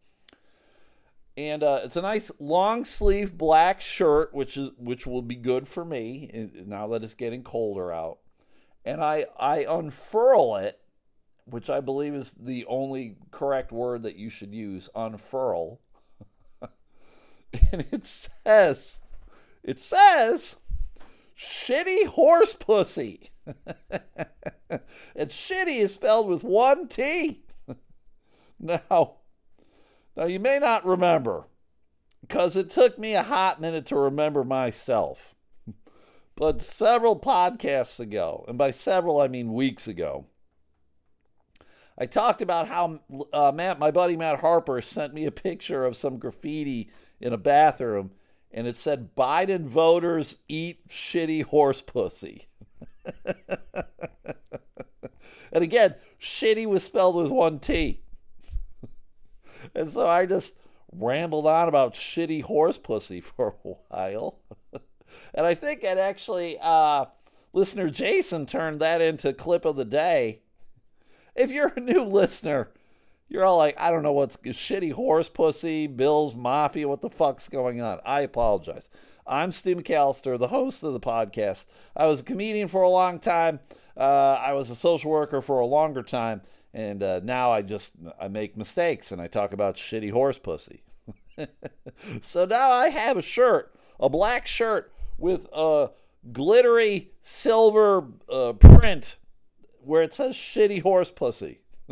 and 1.37 1.63
uh, 1.63 1.81
it's 1.83 1.95
a 1.95 2.01
nice 2.01 2.31
long 2.39 2.83
sleeve 2.83 3.37
black 3.37 3.79
shirt, 3.79 4.33
which 4.33 4.57
is 4.57 4.71
which 4.77 5.05
will 5.05 5.21
be 5.21 5.35
good 5.35 5.67
for 5.67 5.85
me 5.85 6.49
now 6.65 6.87
that 6.87 7.03
it's 7.03 7.13
getting 7.13 7.43
colder 7.43 7.93
out. 7.93 8.17
And 8.83 9.03
I 9.03 9.27
I 9.39 9.65
unfurl 9.69 10.55
it, 10.55 10.79
which 11.45 11.69
I 11.69 11.79
believe 11.79 12.15
is 12.15 12.31
the 12.31 12.65
only 12.65 13.17
correct 13.29 13.71
word 13.71 14.01
that 14.03 14.15
you 14.15 14.31
should 14.31 14.53
use. 14.53 14.89
Unfurl, 14.95 15.79
and 16.61 17.85
it 17.91 18.07
says, 18.07 18.99
it 19.63 19.79
says, 19.79 20.57
shitty 21.37 22.07
horse 22.07 22.55
pussy. 22.55 23.29
and 23.89 25.29
shitty 25.29 25.79
is 25.81 25.93
spelled 25.93 26.27
with 26.27 26.43
one 26.43 26.87
T. 26.87 27.43
now 28.59 29.17
now, 30.17 30.25
you 30.25 30.39
may 30.39 30.57
not 30.57 30.83
remember, 30.83 31.45
because 32.21 32.55
it 32.55 32.71
took 32.71 32.97
me 32.97 33.13
a 33.13 33.21
hot 33.21 33.61
minute 33.61 33.85
to 33.85 33.95
remember 33.95 34.43
myself. 34.43 35.35
But 36.35 36.59
several 36.61 37.19
podcasts 37.19 37.99
ago, 37.99 38.43
and 38.47 38.57
by 38.57 38.71
several 38.71 39.21
I 39.21 39.27
mean 39.27 39.53
weeks 39.53 39.87
ago, 39.87 40.25
I 41.99 42.07
talked 42.07 42.41
about 42.41 42.67
how 42.67 42.99
uh, 43.31 43.51
Matt, 43.53 43.77
my 43.77 43.91
buddy 43.91 44.17
Matt 44.17 44.39
Harper, 44.39 44.81
sent 44.81 45.13
me 45.13 45.25
a 45.25 45.31
picture 45.31 45.85
of 45.85 45.95
some 45.95 46.17
graffiti 46.17 46.91
in 47.19 47.31
a 47.31 47.37
bathroom, 47.37 48.11
and 48.51 48.65
it 48.65 48.75
said 48.75 49.15
Biden 49.15 49.65
voters 49.65 50.37
eat 50.47 50.87
shitty 50.87 51.43
horse 51.43 51.83
pussy. 51.83 52.47
and 55.51 55.63
again, 55.63 55.95
shitty 56.19 56.65
was 56.65 56.83
spelled 56.83 57.15
with 57.15 57.29
one 57.29 57.59
T. 57.59 58.01
And 59.77 59.93
so 59.93 60.09
I 60.09 60.25
just 60.25 60.55
rambled 60.91 61.45
on 61.45 61.67
about 61.67 61.93
shitty 61.93 62.41
horse 62.41 62.79
pussy 62.79 63.21
for 63.21 63.55
a 63.63 63.69
while. 63.89 64.39
and 65.33 65.45
I 65.45 65.53
think 65.53 65.83
it 65.83 65.97
actually, 65.97 66.57
uh, 66.59 67.05
listener 67.53 67.89
Jason 67.89 68.45
turned 68.45 68.81
that 68.81 69.01
into 69.01 69.31
clip 69.33 69.65
of 69.65 69.75
the 69.75 69.85
day. 69.85 70.41
If 71.35 71.51
you're 71.51 71.73
a 71.75 71.79
new 71.79 72.03
listener, 72.05 72.71
you're 73.29 73.45
all 73.45 73.57
like, 73.57 73.79
I 73.79 73.91
don't 73.91 74.03
know 74.03 74.13
what's 74.13 74.37
shitty 74.37 74.93
horse 74.93 75.29
pussy, 75.29 75.85
Bills 75.85 76.35
Mafia, 76.35 76.87
what 76.87 77.01
the 77.01 77.09
fuck's 77.09 77.47
going 77.47 77.79
on? 77.79 77.99
I 78.03 78.21
apologize. 78.21 78.89
I'm 79.27 79.51
Stu 79.51 79.75
McAllister, 79.75 80.39
the 80.39 80.47
host 80.47 80.81
of 80.83 80.93
the 80.93 80.99
podcast. 80.99 81.65
I 81.95 82.07
was 82.07 82.21
a 82.21 82.23
comedian 82.23 82.69
for 82.69 82.81
a 82.81 82.89
long 82.89 83.19
time. 83.19 83.59
Uh, 83.95 84.39
I 84.39 84.53
was 84.53 84.69
a 84.69 84.75
social 84.75 85.11
worker 85.11 85.41
for 85.41 85.59
a 85.59 85.65
longer 85.65 86.01
time 86.01 86.41
and 86.73 87.01
uh, 87.03 87.21
now 87.23 87.51
I 87.51 87.61
just 87.61 87.93
I 88.19 88.27
make 88.27 88.57
mistakes 88.57 89.11
and 89.11 89.21
I 89.21 89.27
talk 89.27 89.53
about 89.53 89.75
shitty 89.75 90.11
horse 90.11 90.39
pussy. 90.39 90.83
so 92.21 92.45
now 92.45 92.71
I 92.71 92.89
have 92.89 93.17
a 93.17 93.21
shirt, 93.21 93.73
a 93.99 94.09
black 94.09 94.47
shirt 94.47 94.91
with 95.17 95.47
a 95.53 95.89
glittery 96.31 97.11
silver 97.23 98.05
uh, 98.31 98.53
print 98.53 99.17
where 99.83 100.01
it 100.01 100.13
says 100.13 100.35
shitty 100.35 100.81
horse 100.81 101.11
pussy. 101.11 101.59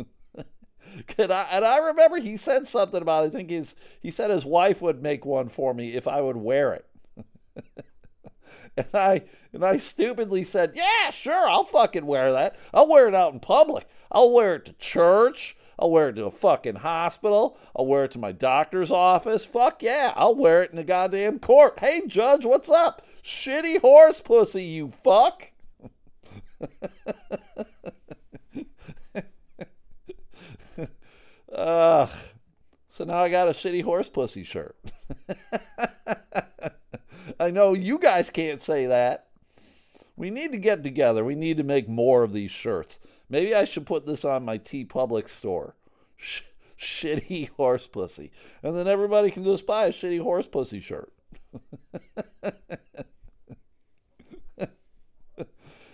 and, 1.18 1.32
I, 1.32 1.46
and 1.50 1.64
I 1.64 1.78
remember 1.78 2.18
he 2.18 2.36
said 2.36 2.68
something 2.68 3.00
about 3.00 3.24
it. 3.24 3.28
I 3.28 3.30
think 3.30 3.50
his 3.50 3.74
he 4.00 4.10
said 4.10 4.30
his 4.30 4.44
wife 4.44 4.82
would 4.82 5.02
make 5.02 5.24
one 5.24 5.48
for 5.48 5.74
me 5.74 5.94
if 5.94 6.06
I 6.06 6.20
would 6.20 6.36
wear 6.36 6.74
it. 6.74 6.86
and 8.76 8.86
I 8.94 9.22
and 9.52 9.64
I 9.64 9.76
stupidly 9.76 10.44
said, 10.44 10.72
"Yeah, 10.74 11.10
sure, 11.10 11.48
I'll 11.48 11.64
fucking 11.64 12.06
wear 12.06 12.32
that. 12.32 12.56
I'll 12.74 12.88
wear 12.88 13.08
it 13.08 13.14
out 13.14 13.32
in 13.32 13.40
public. 13.40 13.88
I'll 14.10 14.32
wear 14.32 14.56
it 14.56 14.66
to 14.66 14.72
church. 14.74 15.56
I'll 15.78 15.90
wear 15.90 16.08
it 16.08 16.16
to 16.16 16.24
a 16.24 16.30
fucking 16.30 16.76
hospital. 16.76 17.58
I'll 17.74 17.86
wear 17.86 18.04
it 18.04 18.12
to 18.12 18.18
my 18.18 18.32
doctor's 18.32 18.90
office. 18.90 19.44
Fuck 19.44 19.82
yeah, 19.82 20.12
I'll 20.16 20.34
wear 20.34 20.62
it 20.62 20.70
in 20.70 20.76
the 20.76 20.84
goddamn 20.84 21.38
court. 21.38 21.78
Hey, 21.80 22.02
judge, 22.06 22.46
what's 22.46 22.70
up? 22.70 23.02
Shitty 23.22 23.80
horse 23.80 24.20
pussy, 24.22 24.62
you 24.62 24.88
fuck. 24.88 25.50
uh, 31.54 32.06
so 32.88 33.04
now 33.04 33.18
I 33.18 33.28
got 33.28 33.48
a 33.48 33.52
shitty 33.52 33.82
horse 33.82 34.08
pussy 34.08 34.44
shirt. 34.44 34.76
I 37.46 37.50
know 37.50 37.74
you 37.74 38.00
guys 38.00 38.28
can't 38.28 38.60
say 38.60 38.86
that. 38.86 39.28
We 40.16 40.30
need 40.30 40.50
to 40.50 40.58
get 40.58 40.82
together. 40.82 41.24
We 41.24 41.36
need 41.36 41.58
to 41.58 41.62
make 41.62 41.88
more 41.88 42.24
of 42.24 42.32
these 42.32 42.50
shirts. 42.50 42.98
Maybe 43.30 43.54
I 43.54 43.62
should 43.64 43.86
put 43.86 44.04
this 44.04 44.24
on 44.24 44.44
my 44.44 44.58
TeePublic 44.58 45.28
store. 45.28 45.76
Sh- 46.16 46.42
shitty 46.76 47.50
horse 47.50 47.86
pussy. 47.86 48.32
And 48.64 48.74
then 48.74 48.88
everybody 48.88 49.30
can 49.30 49.44
just 49.44 49.64
buy 49.64 49.84
a 49.84 49.90
shitty 49.90 50.20
horse 50.20 50.48
pussy 50.48 50.80
shirt. 50.80 51.12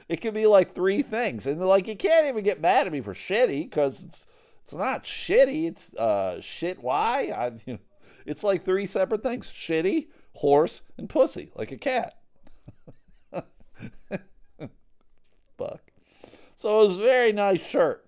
it 0.08 0.22
could 0.22 0.32
be 0.32 0.46
like 0.46 0.74
three 0.74 1.02
things. 1.02 1.46
And 1.46 1.60
like 1.60 1.86
you 1.86 1.96
can't 1.96 2.28
even 2.28 2.44
get 2.44 2.62
mad 2.62 2.86
at 2.86 2.92
me 2.94 3.02
for 3.02 3.12
shitty 3.12 3.64
because 3.64 4.02
it's 4.02 4.26
it's 4.64 4.72
not 4.72 5.04
shitty. 5.04 5.68
It's 5.68 5.92
uh 5.96 6.40
shit 6.40 6.82
why? 6.82 7.26
I 7.26 7.48
you 7.48 7.60
know, 7.74 7.78
it's 8.24 8.42
like 8.42 8.62
three 8.62 8.86
separate 8.86 9.22
things. 9.22 9.52
Shitty, 9.52 10.06
horse, 10.34 10.82
and 10.98 11.08
pussy, 11.08 11.50
like 11.54 11.72
a 11.72 11.76
cat. 11.76 12.18
Fuck. 15.58 15.82
So 16.56 16.80
it 16.80 16.86
was 16.86 16.98
a 16.98 17.02
very 17.02 17.32
nice 17.32 17.64
shirt. 17.64 18.04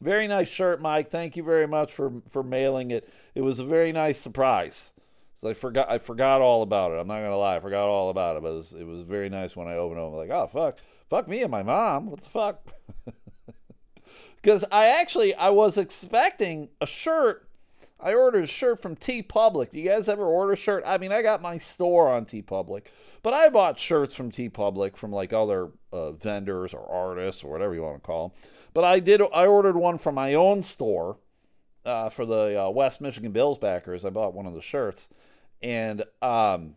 Very 0.00 0.28
nice 0.28 0.48
shirt, 0.48 0.80
Mike. 0.80 1.10
Thank 1.10 1.36
you 1.36 1.42
very 1.42 1.66
much 1.66 1.92
for 1.92 2.22
for 2.30 2.42
mailing 2.42 2.90
it. 2.90 3.08
It 3.34 3.40
was 3.40 3.58
a 3.60 3.64
very 3.64 3.92
nice 3.92 4.18
surprise. 4.18 4.92
So 5.36 5.48
I 5.48 5.54
forgot 5.54 5.90
I 5.90 5.98
forgot 5.98 6.40
all 6.40 6.62
about 6.62 6.92
it. 6.92 6.98
I'm 6.98 7.08
not 7.08 7.20
gonna 7.20 7.36
lie, 7.36 7.56
I 7.56 7.60
forgot 7.60 7.86
all 7.88 8.10
about 8.10 8.36
it. 8.36 8.42
But 8.42 8.50
it 8.50 8.54
was, 8.54 8.72
it 8.72 8.86
was 8.86 9.02
very 9.02 9.28
nice 9.28 9.56
when 9.56 9.68
I 9.68 9.76
opened 9.76 10.00
it. 10.00 10.04
I'm 10.04 10.12
like, 10.12 10.30
oh 10.30 10.46
fuck, 10.46 10.78
fuck 11.08 11.28
me 11.28 11.42
and 11.42 11.50
my 11.50 11.62
mom. 11.62 12.10
What 12.10 12.22
the 12.22 12.28
fuck? 12.28 12.66
Because 14.42 14.64
I 14.70 14.86
actually 14.86 15.34
I 15.34 15.48
was 15.50 15.76
expecting 15.76 16.68
a 16.80 16.86
shirt 16.86 17.45
I 17.98 18.12
ordered 18.12 18.44
a 18.44 18.46
shirt 18.46 18.80
from 18.82 18.94
TeePublic. 18.94 19.70
Do 19.70 19.80
you 19.80 19.88
guys 19.88 20.08
ever 20.08 20.24
order 20.24 20.52
a 20.52 20.56
shirt? 20.56 20.82
I 20.86 20.98
mean, 20.98 21.12
I 21.12 21.22
got 21.22 21.40
my 21.40 21.58
store 21.58 22.08
on 22.10 22.26
TeePublic, 22.26 22.86
but 23.22 23.32
I 23.32 23.48
bought 23.48 23.78
shirts 23.78 24.14
from 24.14 24.30
TeePublic 24.30 24.96
from 24.96 25.12
like 25.12 25.32
other 25.32 25.70
uh, 25.92 26.12
vendors 26.12 26.74
or 26.74 26.86
artists 26.86 27.42
or 27.42 27.50
whatever 27.50 27.74
you 27.74 27.82
want 27.82 27.96
to 27.96 28.06
call 28.06 28.28
them. 28.28 28.38
But 28.74 28.84
I 28.84 29.00
did. 29.00 29.22
I 29.32 29.46
ordered 29.46 29.76
one 29.76 29.96
from 29.96 30.14
my 30.14 30.34
own 30.34 30.62
store 30.62 31.16
uh, 31.86 32.10
for 32.10 32.26
the 32.26 32.66
uh, 32.66 32.70
West 32.70 33.00
Michigan 33.00 33.32
Bills 33.32 33.58
backers. 33.58 34.04
I 34.04 34.10
bought 34.10 34.34
one 34.34 34.46
of 34.46 34.52
the 34.52 34.60
shirts, 34.60 35.08
and 35.62 36.02
um, 36.20 36.76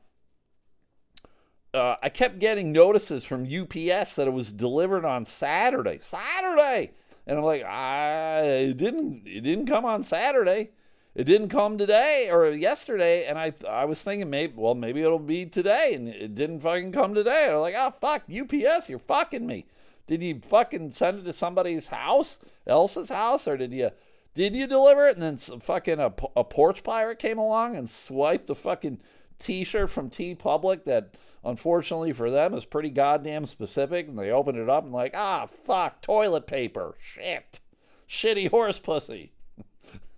uh, 1.74 1.96
I 2.02 2.08
kept 2.08 2.40
getting 2.40 2.72
notices 2.72 3.26
from 3.26 3.44
UPS 3.44 4.14
that 4.14 4.28
it 4.28 4.34
was 4.34 4.54
delivered 4.54 5.04
on 5.04 5.26
Saturday. 5.26 6.00
Saturday, 6.02 6.92
and 7.28 7.38
I'm 7.38 7.44
like, 7.44 7.66
I 7.66 8.44
it 8.44 8.78
didn't. 8.78 9.24
It 9.28 9.42
didn't 9.42 9.66
come 9.66 9.84
on 9.84 10.02
Saturday 10.02 10.70
it 11.16 11.24
didn't 11.24 11.50
come 11.50 11.78
today 11.78 12.30
or 12.32 12.50
yesterday, 12.50 13.26
and 13.26 13.38
I 13.38 13.54
I 13.68 13.86
was 13.86 14.02
thinking 14.02 14.30
maybe 14.30 14.54
well 14.56 14.76
maybe 14.76 15.02
it'll 15.02 15.20
be 15.20 15.46
today, 15.46 15.94
and 15.94 16.08
it 16.08 16.36
didn't 16.36 16.62
fucking 16.62 16.92
come 16.92 17.14
today. 17.14 17.50
I'm 17.50 17.60
like, 17.60 17.76
oh 17.78 17.94
fuck, 18.00 18.24
UPS, 18.30 18.90
you're 18.90 19.00
fucking 19.00 19.46
me. 19.46 19.66
Did 20.08 20.24
you 20.24 20.40
fucking 20.40 20.92
send 20.92 21.20
it 21.20 21.24
to 21.24 21.34
somebody's 21.34 21.88
house, 21.88 22.40
else's 22.66 23.10
house, 23.10 23.48
or 23.48 23.58
did 23.58 23.74
you 23.74 23.92
did 24.34 24.56
you 24.56 24.68
deliver 24.68 25.08
it? 25.08 25.18
And 25.18 25.24
then 25.24 25.60
fucking 25.60 26.00
a, 26.00 26.14
a 26.36 26.44
porch 26.44 26.84
pirate 26.84 27.20
came 27.20 27.38
along 27.38 27.76
and 27.76 27.90
swiped 27.90 28.48
the 28.48 28.56
fucking 28.56 29.02
T-shirt 29.40 29.90
from 29.90 30.10
t 30.10 30.36
TeePublic 30.36 30.84
that 30.86 31.16
unfortunately 31.44 32.12
for 32.12 32.30
them 32.30 32.54
is 32.54 32.66
pretty 32.66 32.90
goddamn 32.90 33.46
specific, 33.46 34.08
and 34.08 34.18
they 34.18 34.32
opened 34.32 34.58
it 34.58 34.70
up 34.70 34.84
and 34.84 34.94
like, 34.94 35.14
ah 35.16 35.46
fuck, 35.46 36.02
toilet 36.02 36.48
paper, 36.48 36.96
shit, 37.00 37.60
shitty 38.08 38.50
horse 38.50 38.80
pussy. 38.80 39.32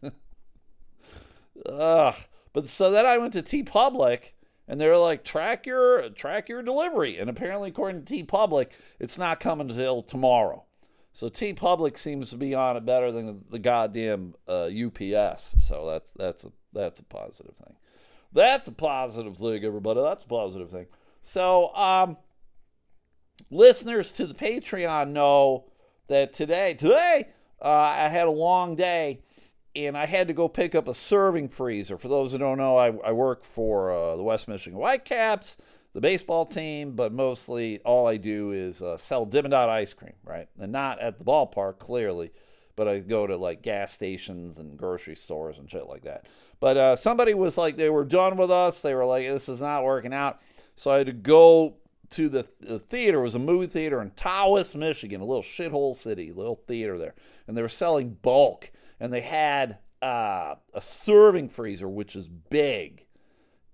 Ugh. 1.68 2.16
But 2.54 2.68
so 2.68 2.92
then 2.92 3.06
I 3.06 3.18
went 3.18 3.34
to 3.34 3.42
TeePublic 3.42 4.34
and 4.68 4.80
they're 4.80 4.98
like, 4.98 5.24
track 5.24 5.66
your 5.66 6.10
track 6.10 6.50
your 6.50 6.62
delivery. 6.62 7.18
And 7.18 7.30
apparently, 7.30 7.70
according 7.70 8.06
to 8.06 8.14
TeePublic 8.14 8.72
it's 9.00 9.18
not 9.18 9.40
coming 9.40 9.70
until 9.70 10.04
tomorrow. 10.04 10.66
So 11.14 11.30
TeePublic 11.30 11.98
seems 11.98 12.30
to 12.30 12.38
be 12.38 12.56
on 12.56 12.78
it 12.78 12.86
better 12.86 13.12
than 13.12 13.44
the 13.50 13.60
goddamn 13.60 14.36
uh, 14.48 14.66
UPS. 14.68 15.56
So 15.60 15.90
that's 15.90 16.12
that's 16.16 16.46
a 16.46 16.52
that's 16.74 17.00
a 17.00 17.04
positive 17.04 17.56
thing. 17.56 17.76
That's 18.34 18.70
a 18.70 18.72
positive 18.72 19.38
thing, 19.38 19.64
everybody. 19.66 20.02
That's 20.02 20.24
a 20.24 20.28
positive 20.28 20.70
thing. 20.70 20.88
So, 21.22 21.76
um, 21.76 22.18
listeners 23.50 24.12
to 24.14 24.26
the 24.26 24.34
Patreon 24.34 25.10
know 25.10 25.66
that 26.08 26.34
today, 26.34 26.74
today, 26.74 27.28
uh, 27.62 27.70
I 27.70 28.08
had 28.08 28.28
a 28.28 28.32
long 28.32 28.76
day 28.76 29.22
and 29.76 29.98
I 29.98 30.06
had 30.06 30.28
to 30.28 30.34
go 30.34 30.48
pick 30.48 30.76
up 30.76 30.88
a 30.88 30.94
serving 30.94 31.50
freezer. 31.50 31.98
For 31.98 32.08
those 32.08 32.32
who 32.32 32.38
don't 32.38 32.58
know, 32.58 32.78
I, 32.78 32.88
I 33.06 33.12
work 33.12 33.44
for 33.44 33.92
uh, 33.92 34.16
the 34.16 34.24
West 34.24 34.48
Michigan 34.48 34.80
Whitecaps, 34.80 35.58
the 35.94 36.02
baseball 36.02 36.46
team, 36.46 36.96
but 36.96 37.12
mostly 37.12 37.80
all 37.80 38.08
I 38.08 38.18
do 38.18 38.52
is 38.52 38.82
uh, 38.82 38.98
sell 38.98 39.26
Dippin' 39.26 39.52
Dot 39.52 39.70
ice 39.70 39.94
cream, 39.94 40.14
right? 40.24 40.48
And 40.60 40.72
not 40.72 41.00
at 41.00 41.18
the 41.18 41.24
ballpark, 41.24 41.80
clearly, 41.80 42.32
but 42.76 42.88
I 42.88 43.00
go 43.00 43.28
to 43.28 43.38
like 43.38 43.62
gas 43.62 43.92
stations 43.92 44.58
and 44.58 44.78
grocery 44.78 45.16
stores 45.16 45.58
and 45.58 45.70
shit 45.70 45.88
like 45.88 46.04
that. 46.04 46.28
But 46.60 46.78
uh, 46.78 46.96
somebody 46.96 47.34
was 47.34 47.58
like, 47.58 47.76
they 47.76 47.90
were 47.90 48.06
done 48.06 48.38
with 48.38 48.52
us. 48.52 48.82
They 48.82 48.94
were 48.94 49.06
like, 49.06 49.26
this 49.26 49.50
is 49.50 49.62
not 49.62 49.84
working 49.84 50.14
out. 50.14 50.42
So 50.76 50.92
I 50.92 50.98
had 51.00 51.08
to 51.08 51.14
go 51.14 51.76
to 52.12 52.30
the, 52.30 52.46
the 52.60 52.80
theater. 52.80 53.20
It 53.20 53.24
was 53.24 53.36
a 53.36 53.40
movie 53.40 53.68
theater 53.68 54.02
in 54.02 54.12
Tawas, 54.12 54.76
Michigan, 54.76 55.22
a 55.22 55.26
little 55.26 55.44
shithole 55.44 55.96
city, 55.96 56.32
little 56.32 56.56
theater 56.56 56.98
there. 56.98 57.16
And 57.48 57.58
they 57.58 57.62
were 57.62 57.70
selling 57.70 58.18
bulk. 58.22 58.72
And 59.02 59.12
they 59.12 59.22
had 59.22 59.80
uh, 60.02 60.56
a 60.74 60.80
serving 60.80 61.50
freezer, 61.50 61.90
which 61.90 62.16
is 62.16 62.30
big. 62.30 63.06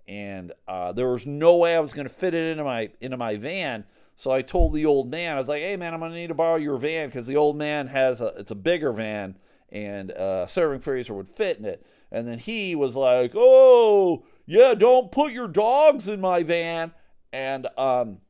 And 0.08 0.52
uh, 0.66 0.92
there 0.92 1.08
was 1.08 1.26
no 1.26 1.56
way 1.56 1.76
I 1.76 1.80
was 1.80 1.92
going 1.92 2.08
to 2.08 2.12
fit 2.12 2.34
it 2.34 2.50
into 2.50 2.64
my 2.64 2.90
into 3.00 3.18
my 3.18 3.36
van. 3.36 3.84
So 4.16 4.30
I 4.30 4.42
told 4.42 4.72
the 4.72 4.86
old 4.86 5.10
man, 5.10 5.36
I 5.36 5.38
was 5.38 5.48
like, 5.48 5.62
"Hey 5.62 5.76
man, 5.76 5.92
I'm 5.92 6.00
going 6.00 6.12
to 6.12 6.16
need 6.16 6.28
to 6.28 6.34
borrow 6.34 6.56
your 6.56 6.78
van 6.78 7.08
because 7.08 7.26
the 7.26 7.36
old 7.36 7.56
man 7.56 7.88
has 7.88 8.20
a 8.22 8.28
it's 8.38 8.50
a 8.50 8.56
bigger 8.56 8.90
van 8.90 9.36
and 9.70 10.10
a 10.10 10.46
serving 10.48 10.80
freezer 10.80 11.12
would 11.12 11.28
fit 11.28 11.58
in 11.58 11.66
it." 11.66 11.86
And 12.10 12.26
then 12.26 12.38
he 12.38 12.74
was 12.74 12.96
like, 12.96 13.32
"Oh 13.34 14.24
yeah, 14.46 14.72
don't 14.72 15.12
put 15.12 15.32
your 15.32 15.46
dogs 15.46 16.08
in 16.08 16.22
my 16.22 16.42
van." 16.42 16.92
And 17.30 17.66
um, 17.76 18.22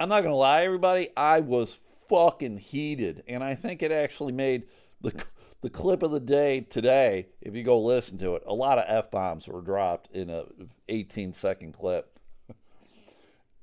I'm 0.00 0.08
not 0.08 0.24
gonna 0.24 0.34
lie, 0.34 0.64
everybody, 0.64 1.10
I 1.16 1.40
was 1.40 1.78
fucking 2.08 2.58
heated, 2.58 3.22
and 3.28 3.44
I 3.44 3.54
think 3.54 3.82
it 3.82 3.92
actually 3.92 4.32
made 4.32 4.64
the 5.00 5.24
the 5.60 5.70
clip 5.70 6.02
of 6.02 6.10
the 6.10 6.20
day 6.20 6.60
today. 6.60 7.28
If 7.40 7.54
you 7.54 7.62
go 7.62 7.80
listen 7.80 8.18
to 8.18 8.36
it, 8.36 8.42
a 8.46 8.54
lot 8.54 8.78
of 8.78 8.84
f 8.88 9.10
bombs 9.10 9.48
were 9.48 9.60
dropped 9.60 10.10
in 10.12 10.30
a 10.30 10.44
18 10.88 11.32
second 11.32 11.72
clip. 11.72 12.18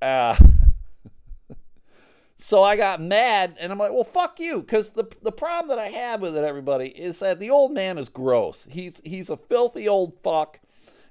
Uh, 0.02 0.36
so 2.36 2.62
I 2.62 2.76
got 2.76 3.00
mad, 3.00 3.56
and 3.58 3.72
I'm 3.72 3.78
like, 3.78 3.94
"Well, 3.94 4.04
fuck 4.04 4.38
you," 4.38 4.60
because 4.60 4.90
the 4.90 5.06
the 5.22 5.32
problem 5.32 5.70
that 5.70 5.80
I 5.80 5.88
have 5.88 6.20
with 6.20 6.36
it, 6.36 6.44
everybody, 6.44 6.88
is 6.88 7.20
that 7.20 7.40
the 7.40 7.52
old 7.52 7.72
man 7.72 7.98
is 7.98 8.10
gross. 8.10 8.68
He's 8.70 9.00
he's 9.06 9.30
a 9.30 9.38
filthy 9.38 9.88
old 9.88 10.22
fuck, 10.22 10.60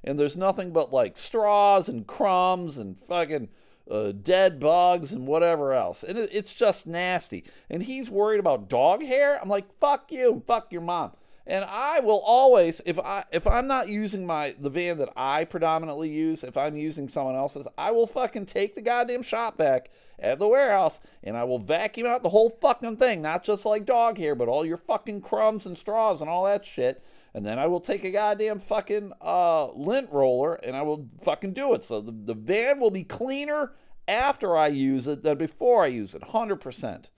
and 0.04 0.18
there's 0.18 0.36
nothing 0.36 0.74
but 0.74 0.92
like 0.92 1.16
straws 1.16 1.88
and 1.88 2.06
crumbs 2.06 2.76
and 2.76 3.00
fucking 3.00 3.48
uh, 3.92 4.12
dead 4.12 4.58
bugs 4.58 5.12
and 5.12 5.26
whatever 5.26 5.72
else. 5.72 6.02
And 6.02 6.18
it, 6.18 6.30
it's 6.32 6.54
just 6.54 6.87
nasty. 6.87 7.44
And 7.68 7.82
he's 7.82 8.11
worried 8.11 8.40
about 8.40 8.68
dog 8.68 9.02
hair. 9.02 9.38
I'm 9.40 9.49
like, 9.49 9.66
fuck 9.78 10.11
you, 10.11 10.42
fuck 10.46 10.72
your 10.72 10.80
mom. 10.80 11.12
And 11.46 11.64
I 11.64 12.00
will 12.00 12.22
always, 12.25 12.80
if 12.87 13.00
I 13.00 13.25
if 13.32 13.49
I'm 13.49 13.66
not 13.66 13.88
using 13.88 14.25
my 14.25 14.54
the 14.58 14.70
van 14.70 14.99
that 14.99 15.12
I 15.16 15.44
predominantly 15.44 16.08
use, 16.08 16.44
if 16.44 16.56
I'm 16.56 16.76
using 16.76 17.08
someone 17.08 17.34
else's, 17.34 17.66
I 17.76 17.90
will 17.90 18.06
fucking 18.06 18.46
take 18.46 18.76
the 18.76 18.80
goddamn 18.80 19.22
shop 19.22 19.56
back 19.56 19.90
at 20.20 20.38
the 20.38 20.46
warehouse 20.46 21.00
and 21.25 21.37
I 21.37 21.42
will 21.42 21.58
vacuum 21.58 22.06
out 22.06 22.22
the 22.22 22.28
whole 22.28 22.50
fucking 22.61 22.96
thing, 22.96 23.22
not 23.22 23.42
just 23.42 23.66
like 23.66 23.84
dog 23.84 24.18
hair, 24.18 24.37
but 24.37 24.49
all 24.49 24.64
your 24.64 24.76
fucking 24.76 25.22
crumbs 25.22 25.66
and 25.66 25.76
straws 25.76 26.20
and 26.20 26.30
all 26.30 26.44
that 26.44 26.64
shit. 26.64 27.04
And 27.34 27.46
then 27.46 27.58
I 27.58 27.66
will 27.66 27.80
take 27.80 28.04
a 28.04 28.10
goddamn 28.10 28.60
fucking 28.60 29.12
uh, 29.20 29.70
lint 29.72 30.10
roller 30.10 30.54
and 30.54 30.76
I 30.76 30.82
will 30.82 31.08
fucking 31.22 31.54
do 31.54 31.72
it. 31.72 31.82
So 31.82 32.00
the, 32.00 32.12
the 32.12 32.34
van 32.34 32.78
will 32.78 32.90
be 32.90 33.04
cleaner 33.04 33.72
after 34.06 34.56
I 34.56 34.66
use 34.66 35.06
it 35.08 35.22
than 35.22 35.38
before 35.38 35.84
I 35.84 35.88
use 35.88 36.14
it, 36.14 36.22
100%. 36.22 37.08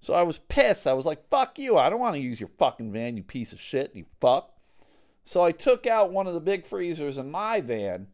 So 0.00 0.14
I 0.14 0.22
was 0.22 0.38
pissed. 0.38 0.86
I 0.86 0.92
was 0.92 1.04
like, 1.04 1.28
fuck 1.28 1.58
you. 1.58 1.76
I 1.76 1.90
don't 1.90 2.00
want 2.00 2.14
to 2.14 2.20
use 2.20 2.40
your 2.40 2.48
fucking 2.58 2.92
van, 2.92 3.16
you 3.16 3.22
piece 3.22 3.52
of 3.52 3.60
shit, 3.60 3.94
you 3.94 4.04
fuck. 4.20 4.52
So 5.24 5.42
I 5.42 5.50
took 5.50 5.86
out 5.86 6.12
one 6.12 6.26
of 6.26 6.34
the 6.34 6.40
big 6.40 6.64
freezers 6.64 7.18
in 7.18 7.30
my 7.30 7.60
van 7.60 8.06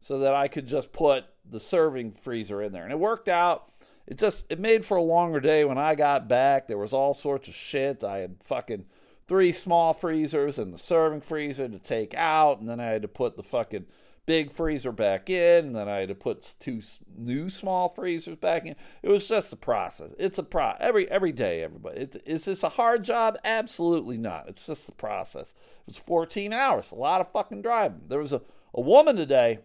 so 0.00 0.18
that 0.20 0.34
I 0.34 0.48
could 0.48 0.66
just 0.66 0.92
put 0.92 1.24
the 1.48 1.58
serving 1.58 2.12
freezer 2.12 2.62
in 2.62 2.72
there. 2.72 2.82
And 2.82 2.92
it 2.92 2.98
worked 2.98 3.28
out. 3.28 3.72
It 4.06 4.18
just 4.18 4.46
it 4.50 4.58
made 4.58 4.84
for 4.84 4.96
a 4.96 5.02
longer 5.02 5.40
day 5.40 5.64
when 5.64 5.78
I 5.78 5.94
got 5.94 6.28
back. 6.28 6.66
There 6.68 6.78
was 6.78 6.92
all 6.92 7.14
sorts 7.14 7.48
of 7.48 7.54
shit. 7.54 8.04
I 8.04 8.18
had 8.18 8.36
fucking 8.44 8.86
three 9.28 9.52
small 9.52 9.92
freezers 9.92 10.58
and 10.58 10.72
the 10.72 10.78
serving 10.78 11.20
freezer 11.20 11.68
to 11.68 11.78
take 11.78 12.14
out, 12.14 12.58
and 12.58 12.68
then 12.68 12.80
I 12.80 12.86
had 12.86 13.02
to 13.02 13.08
put 13.08 13.36
the 13.36 13.42
fucking 13.42 13.86
big 14.24 14.50
freezer 14.52 14.90
back 14.90 15.30
in, 15.30 15.66
and 15.66 15.76
then 15.76 15.88
I 15.88 15.98
had 15.98 16.08
to 16.08 16.14
put 16.14 16.54
two 16.58 16.80
new 17.16 17.50
small 17.50 17.90
freezers 17.90 18.36
back 18.36 18.64
in. 18.66 18.74
It 19.02 19.08
was 19.08 19.28
just 19.28 19.52
a 19.52 19.56
process. 19.56 20.12
It's 20.18 20.38
a 20.38 20.42
pro 20.42 20.72
every 20.80 21.08
every 21.10 21.32
day. 21.32 21.62
Everybody, 21.62 22.00
it, 22.00 22.22
is 22.24 22.46
this 22.46 22.62
a 22.62 22.70
hard 22.70 23.04
job? 23.04 23.38
Absolutely 23.44 24.16
not. 24.16 24.48
It's 24.48 24.66
just 24.66 24.88
a 24.88 24.92
process. 24.92 25.50
It 25.50 25.86
was 25.86 25.96
14 25.98 26.52
hours, 26.52 26.90
a 26.90 26.96
lot 26.96 27.20
of 27.20 27.30
fucking 27.30 27.62
driving. 27.62 28.02
There 28.08 28.18
was 28.18 28.32
a, 28.32 28.42
a 28.74 28.80
woman 28.80 29.16
today. 29.16 29.60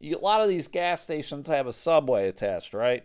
You, 0.00 0.16
a 0.16 0.18
lot 0.18 0.42
of 0.42 0.48
these 0.48 0.68
gas 0.68 1.02
stations 1.02 1.48
have 1.48 1.66
a 1.66 1.72
subway 1.72 2.28
attached, 2.28 2.74
right? 2.74 3.04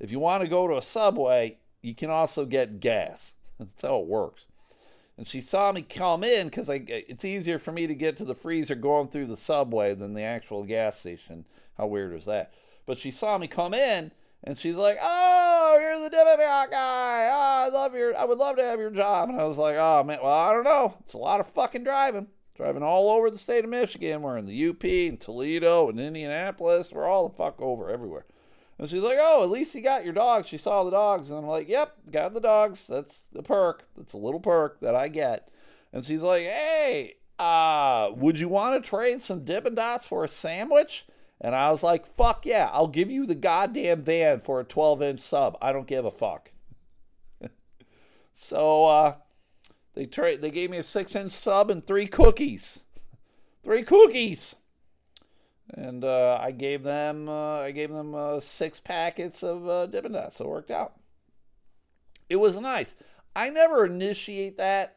If 0.00 0.10
you 0.10 0.18
want 0.18 0.42
to 0.42 0.48
go 0.48 0.66
to 0.66 0.76
a 0.76 0.82
subway, 0.82 1.58
you 1.82 1.94
can 1.94 2.10
also 2.10 2.44
get 2.44 2.80
gas. 2.80 3.34
That's 3.58 3.82
how 3.82 4.00
it 4.00 4.06
works 4.06 4.46
and 5.18 5.26
she 5.26 5.40
saw 5.40 5.72
me 5.72 5.82
come 5.82 6.22
in 6.22 6.48
because 6.48 6.68
it's 6.68 7.24
easier 7.24 7.58
for 7.58 7.72
me 7.72 7.86
to 7.86 7.94
get 7.94 8.16
to 8.18 8.24
the 8.24 8.34
freezer 8.34 8.74
going 8.74 9.08
through 9.08 9.26
the 9.26 9.36
subway 9.36 9.94
than 9.94 10.14
the 10.14 10.22
actual 10.22 10.64
gas 10.64 10.98
station. 10.98 11.46
How 11.78 11.86
weird 11.86 12.14
is 12.14 12.26
that? 12.26 12.52
But 12.84 12.98
she 12.98 13.10
saw 13.10 13.38
me 13.38 13.48
come 13.48 13.74
in, 13.74 14.12
and 14.44 14.58
she's 14.58 14.76
like, 14.76 14.98
"Oh, 15.02 15.78
you're 15.80 15.98
the 15.98 16.10
Dippin' 16.10 16.38
guy. 16.38 17.28
Oh, 17.32 17.66
I 17.66 17.68
love 17.68 17.94
your. 17.94 18.16
I 18.16 18.24
would 18.24 18.38
love 18.38 18.56
to 18.56 18.64
have 18.64 18.78
your 18.78 18.90
job." 18.90 19.28
And 19.28 19.40
I 19.40 19.44
was 19.44 19.58
like, 19.58 19.76
"Oh 19.76 20.04
man, 20.04 20.20
well 20.22 20.32
I 20.32 20.52
don't 20.52 20.64
know. 20.64 20.96
It's 21.00 21.14
a 21.14 21.18
lot 21.18 21.40
of 21.40 21.46
fucking 21.48 21.84
driving." 21.84 22.28
Driving 22.54 22.82
all 22.82 23.10
over 23.10 23.30
the 23.30 23.36
state 23.36 23.64
of 23.64 23.70
Michigan. 23.70 24.22
We're 24.22 24.38
in 24.38 24.46
the 24.46 24.68
UP 24.68 24.82
and 24.82 25.20
Toledo 25.20 25.90
and 25.90 26.00
Indianapolis. 26.00 26.90
We're 26.90 27.06
all 27.06 27.28
the 27.28 27.36
fuck 27.36 27.60
over 27.60 27.90
everywhere. 27.90 28.24
And 28.78 28.88
she's 28.88 29.02
like, 29.02 29.18
"Oh, 29.18 29.42
at 29.42 29.50
least 29.50 29.74
you 29.74 29.80
got 29.80 30.04
your 30.04 30.12
dogs." 30.12 30.48
She 30.48 30.58
saw 30.58 30.84
the 30.84 30.90
dogs, 30.90 31.30
and 31.30 31.38
I'm 31.38 31.46
like, 31.46 31.68
"Yep, 31.68 32.10
got 32.10 32.34
the 32.34 32.40
dogs. 32.40 32.86
That's 32.86 33.22
the 33.32 33.42
perk. 33.42 33.84
That's 33.96 34.12
a 34.12 34.18
little 34.18 34.40
perk 34.40 34.80
that 34.80 34.94
I 34.94 35.08
get." 35.08 35.48
And 35.92 36.04
she's 36.04 36.22
like, 36.22 36.44
"Hey, 36.44 37.16
uh, 37.38 38.10
would 38.14 38.38
you 38.38 38.48
want 38.48 38.82
to 38.82 38.88
trade 38.88 39.22
some 39.22 39.44
Dippin' 39.44 39.74
Dots 39.74 40.04
for 40.04 40.24
a 40.24 40.28
sandwich?" 40.28 41.06
And 41.40 41.54
I 41.54 41.70
was 41.70 41.82
like, 41.82 42.06
"Fuck 42.06 42.44
yeah! 42.44 42.70
I'll 42.72 42.86
give 42.86 43.10
you 43.10 43.24
the 43.24 43.34
goddamn 43.34 44.02
van 44.02 44.40
for 44.40 44.60
a 44.60 44.64
12-inch 44.64 45.20
sub. 45.20 45.56
I 45.62 45.72
don't 45.72 45.86
give 45.86 46.04
a 46.04 46.10
fuck." 46.10 46.52
so 48.34 48.84
uh, 48.84 49.14
they 49.94 50.04
trade. 50.04 50.42
They 50.42 50.50
gave 50.50 50.70
me 50.70 50.76
a 50.76 50.82
six-inch 50.82 51.32
sub 51.32 51.70
and 51.70 51.86
three 51.86 52.06
cookies. 52.06 52.80
Three 53.64 53.82
cookies 53.82 54.56
and 55.74 56.04
uh, 56.04 56.38
I 56.40 56.50
gave 56.52 56.82
them 56.82 57.28
uh, 57.28 57.60
I 57.60 57.70
gave 57.70 57.90
them 57.90 58.14
uh, 58.14 58.40
six 58.40 58.80
packets 58.80 59.42
of 59.42 59.68
uh, 59.68 59.86
Dippin' 59.86 60.12
Dots, 60.12 60.36
so 60.36 60.44
it 60.44 60.50
worked 60.50 60.70
out. 60.70 60.94
It 62.28 62.36
was 62.36 62.58
nice. 62.58 62.94
I 63.34 63.50
never 63.50 63.84
initiate 63.84 64.58
that, 64.58 64.96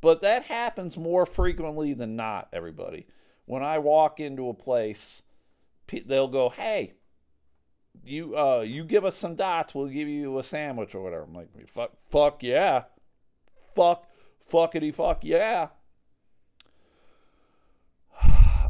but 0.00 0.22
that 0.22 0.44
happens 0.44 0.96
more 0.96 1.26
frequently 1.26 1.94
than 1.94 2.16
not. 2.16 2.48
Everybody, 2.52 3.06
when 3.46 3.62
I 3.62 3.78
walk 3.78 4.20
into 4.20 4.48
a 4.48 4.54
place, 4.54 5.22
they'll 6.06 6.28
go, 6.28 6.48
"Hey, 6.48 6.94
you 8.04 8.36
uh, 8.36 8.60
you 8.60 8.84
give 8.84 9.04
us 9.04 9.16
some 9.16 9.36
dots, 9.36 9.74
we'll 9.74 9.86
give 9.86 10.08
you 10.08 10.38
a 10.38 10.42
sandwich 10.42 10.94
or 10.94 11.02
whatever." 11.02 11.24
I'm 11.24 11.34
like, 11.34 11.68
"Fuck, 11.68 11.92
fuck 12.10 12.42
yeah, 12.42 12.84
fuck, 13.74 14.06
fuckity 14.50 14.92
fuck 14.92 15.24
yeah." 15.24 15.68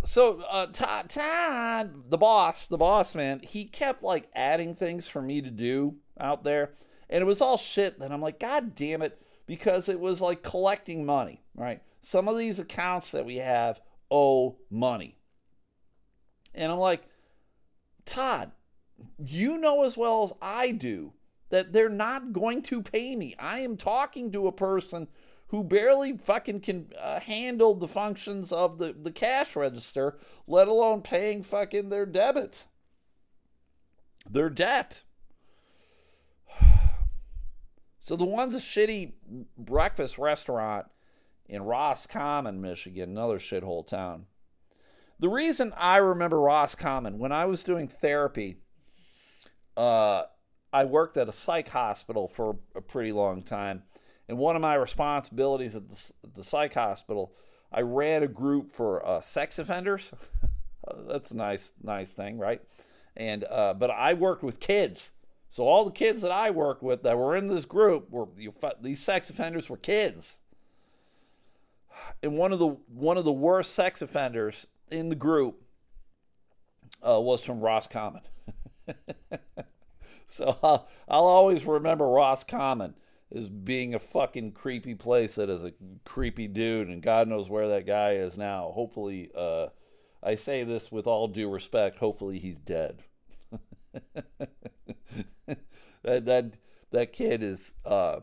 So 0.09 0.41
uh, 0.49 0.65
Todd, 0.69 1.11
Todd, 1.11 2.11
the 2.11 2.17
boss, 2.17 2.67
the 2.67 2.79
boss 2.79 3.15
man, 3.15 3.43
he 3.43 3.67
kept 3.67 4.03
like 4.03 4.31
adding 4.35 4.75
things 4.75 5.07
for 5.07 5.21
me 5.21 5.43
to 5.43 5.51
do 5.51 5.97
out 6.19 6.45
there, 6.45 6.73
and 7.11 7.21
it 7.21 7.27
was 7.27 7.43
all 7.43 7.59
shit. 7.59 7.99
That 7.99 8.11
I'm 8.11 8.23
like, 8.23 8.41
God 8.41 8.75
damn 8.75 9.03
it, 9.03 9.21
because 9.45 9.87
it 9.87 10.01
was 10.01 10.23
like 10.23 10.43
collecting 10.43 11.05
money, 11.05 11.43
right? 11.55 11.83
Some 12.01 12.27
of 12.27 12.39
these 12.39 12.59
accounts 12.59 13.11
that 13.11 13.27
we 13.27 13.37
have 13.37 13.83
owe 14.11 14.57
money, 14.71 15.19
and 16.55 16.73
I'm 16.73 16.79
like, 16.79 17.03
Todd, 18.07 18.53
you 19.23 19.59
know 19.59 19.85
as 19.85 19.99
well 19.99 20.25
as 20.25 20.33
I 20.41 20.71
do 20.71 21.13
that 21.51 21.75
they're 21.75 21.91
not 21.91 22.33
going 22.33 22.63
to 22.63 22.81
pay 22.83 23.15
me. 23.15 23.35
I 23.39 23.59
am 23.59 23.77
talking 23.77 24.33
to 24.33 24.47
a 24.47 24.53
person 24.53 25.09
who 25.49 25.65
barely 25.65 26.17
fucking 26.17 26.61
can 26.61 26.93
uh, 27.01 27.21
handle 27.21 27.75
the 27.75 27.89
functions 27.89 28.53
of 28.53 28.79
the, 28.79 28.93
the 28.93 29.11
cash 29.11 29.57
register, 29.57 30.19
let 30.47 30.69
alone 30.69 31.03
paying 31.03 31.43
fucking 31.43 31.89
their 31.89 32.07
debit, 32.07 32.67
their 34.29 34.51
debt. 34.51 35.03
So 38.01 38.17
the 38.17 38.25
one's 38.25 38.55
a 38.55 38.59
shitty 38.59 39.13
breakfast 39.59 40.17
restaurant 40.17 40.87
in 41.47 41.63
Roscommon, 41.63 42.59
Michigan, 42.59 43.11
another 43.11 43.39
shithole 43.39 43.87
town. 43.87 44.25
the 45.19 45.29
reason 45.29 45.75
I 45.77 45.99
remember 45.99 46.41
Roscommon 46.41 47.19
when 47.19 47.33
I 47.33 47.45
was 47.45 47.65
doing 47.65 47.87
therapy, 47.87 48.63
uh, 49.77 50.23
I 50.73 50.85
worked 50.85 51.19
at 51.19 51.29
a 51.29 51.33
psych 51.33 51.69
hospital 51.69 52.29
for 52.29 52.59
a 52.75 52.81
pretty 52.81 53.13
long 53.13 53.43
time, 53.43 53.83
and 54.29 54.37
one 54.39 54.57
of 54.57 54.63
my 54.63 54.75
responsibilities 54.75 55.75
at 55.75 55.89
the, 55.89 56.13
the 56.35 56.45
psych 56.45 56.75
hospital, 56.75 57.33
I 57.73 57.81
ran 57.81 58.23
a 58.23 58.29
group 58.29 58.73
for 58.73 59.05
uh, 59.07 59.21
sex 59.21 59.59
offenders. 59.59 60.13
That's 61.09 61.31
a 61.31 61.37
nice, 61.37 61.73
nice 61.83 62.13
thing, 62.13 62.39
right? 62.39 62.61
And 63.17 63.45
uh, 63.45 63.75
but 63.75 63.91
I 63.91 64.15
worked 64.15 64.43
with 64.43 64.61
kids, 64.61 65.11
so 65.49 65.65
all 65.65 65.85
the 65.85 65.91
kids 65.91 66.23
that 66.23 66.31
I 66.31 66.51
worked 66.51 66.83
with 66.83 67.03
that 67.03 67.17
were 67.17 67.37
in 67.37 67.49
this 67.49 67.65
group 67.65 68.11
were 68.11 68.29
these 68.81 69.03
sex 69.03 69.31
offenders 69.31 69.69
were 69.69 69.77
kids. 69.77 70.39
And 72.23 72.39
one 72.39 72.53
of 72.53 72.59
the 72.59 72.69
one 72.69 73.17
of 73.17 73.25
the 73.25 73.33
worst 73.33 73.73
sex 73.75 74.03
offenders 74.03 74.67
in 74.91 75.09
the 75.09 75.17
group 75.17 75.63
uh, 77.07 77.21
was 77.21 77.45
from 77.45 77.61
Roscommon. 77.61 78.23
so 80.27 80.57
I'll, 80.63 80.89
I'll 81.09 81.25
always 81.25 81.65
remember 81.65 82.07
Roscommon 82.07 82.95
as 83.35 83.49
being 83.49 83.95
a 83.95 83.99
fucking 83.99 84.53
creepy 84.53 84.95
place 84.95 85.35
that 85.35 85.51
is 85.51 85.65
a 85.65 85.73
creepy 86.05 86.49
dude, 86.49 86.89
and 86.89 87.03
God 87.03 87.29
knows 87.29 87.49
where 87.49 87.69
that 87.69 87.87
guy 87.87 88.13
is 88.13 88.39
now. 88.39 88.71
Hopefully, 88.75 89.31
uh, 89.35 89.67
I 90.23 90.35
say 90.35 90.65
this 90.65 90.91
with 90.91 91.07
all 91.07 91.29
due 91.29 91.51
respect. 91.51 91.99
Hopefully, 91.99 92.39
he's 92.39 92.59
dead. 92.59 93.03
that 96.03 96.25
that 96.27 96.55
that 96.91 97.13
kid 97.13 97.43
is 97.43 97.75
uh, 97.85 98.21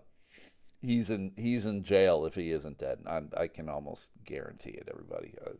he's 0.81 1.09
in 1.09 1.31
he's 1.37 1.65
in 1.65 1.83
jail 1.83 2.25
if 2.25 2.35
he 2.35 2.51
isn't 2.51 2.77
dead. 2.77 2.99
I'm, 3.05 3.29
i 3.35 3.47
can 3.47 3.69
almost 3.69 4.11
guarantee 4.25 4.71
it. 4.71 4.89
Everybody, 4.91 5.33
uh, 5.45 5.51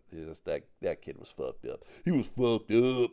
that 0.45 0.63
that 0.81 1.01
kid 1.01 1.17
was 1.17 1.29
fucked 1.29 1.65
up. 1.65 1.83
He 2.03 2.11
was 2.11 2.27
fucked 2.27 2.71
up. 2.71 3.11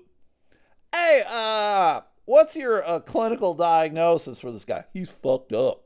Hey, 0.95 1.23
uh, 1.29 2.03
what's 2.25 2.55
your 2.55 2.87
uh, 2.87 3.01
clinical 3.01 3.55
diagnosis 3.55 4.39
for 4.39 4.53
this 4.53 4.65
guy? 4.65 4.85
He's 4.93 5.11
fucked 5.11 5.53
up. 5.53 5.85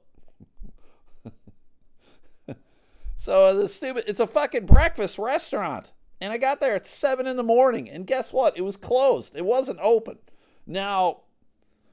So 3.17 3.45
uh, 3.45 3.53
the 3.55 3.69
stupid, 3.69 4.05
it's 4.07 4.21
a 4.21 4.27
fucking 4.27 4.67
breakfast 4.67 5.19
restaurant, 5.19 5.93
and 6.21 6.33
I 6.33 6.39
got 6.39 6.61
there 6.61 6.75
at 6.75 6.87
seven 6.87 7.27
in 7.27 7.37
the 7.37 7.43
morning, 7.43 7.89
and 7.91 8.07
guess 8.07 8.33
what? 8.33 8.57
It 8.57 8.63
was 8.63 8.77
closed. 8.77 9.37
It 9.37 9.45
wasn't 9.45 9.81
open. 9.83 10.19
Now, 10.67 11.23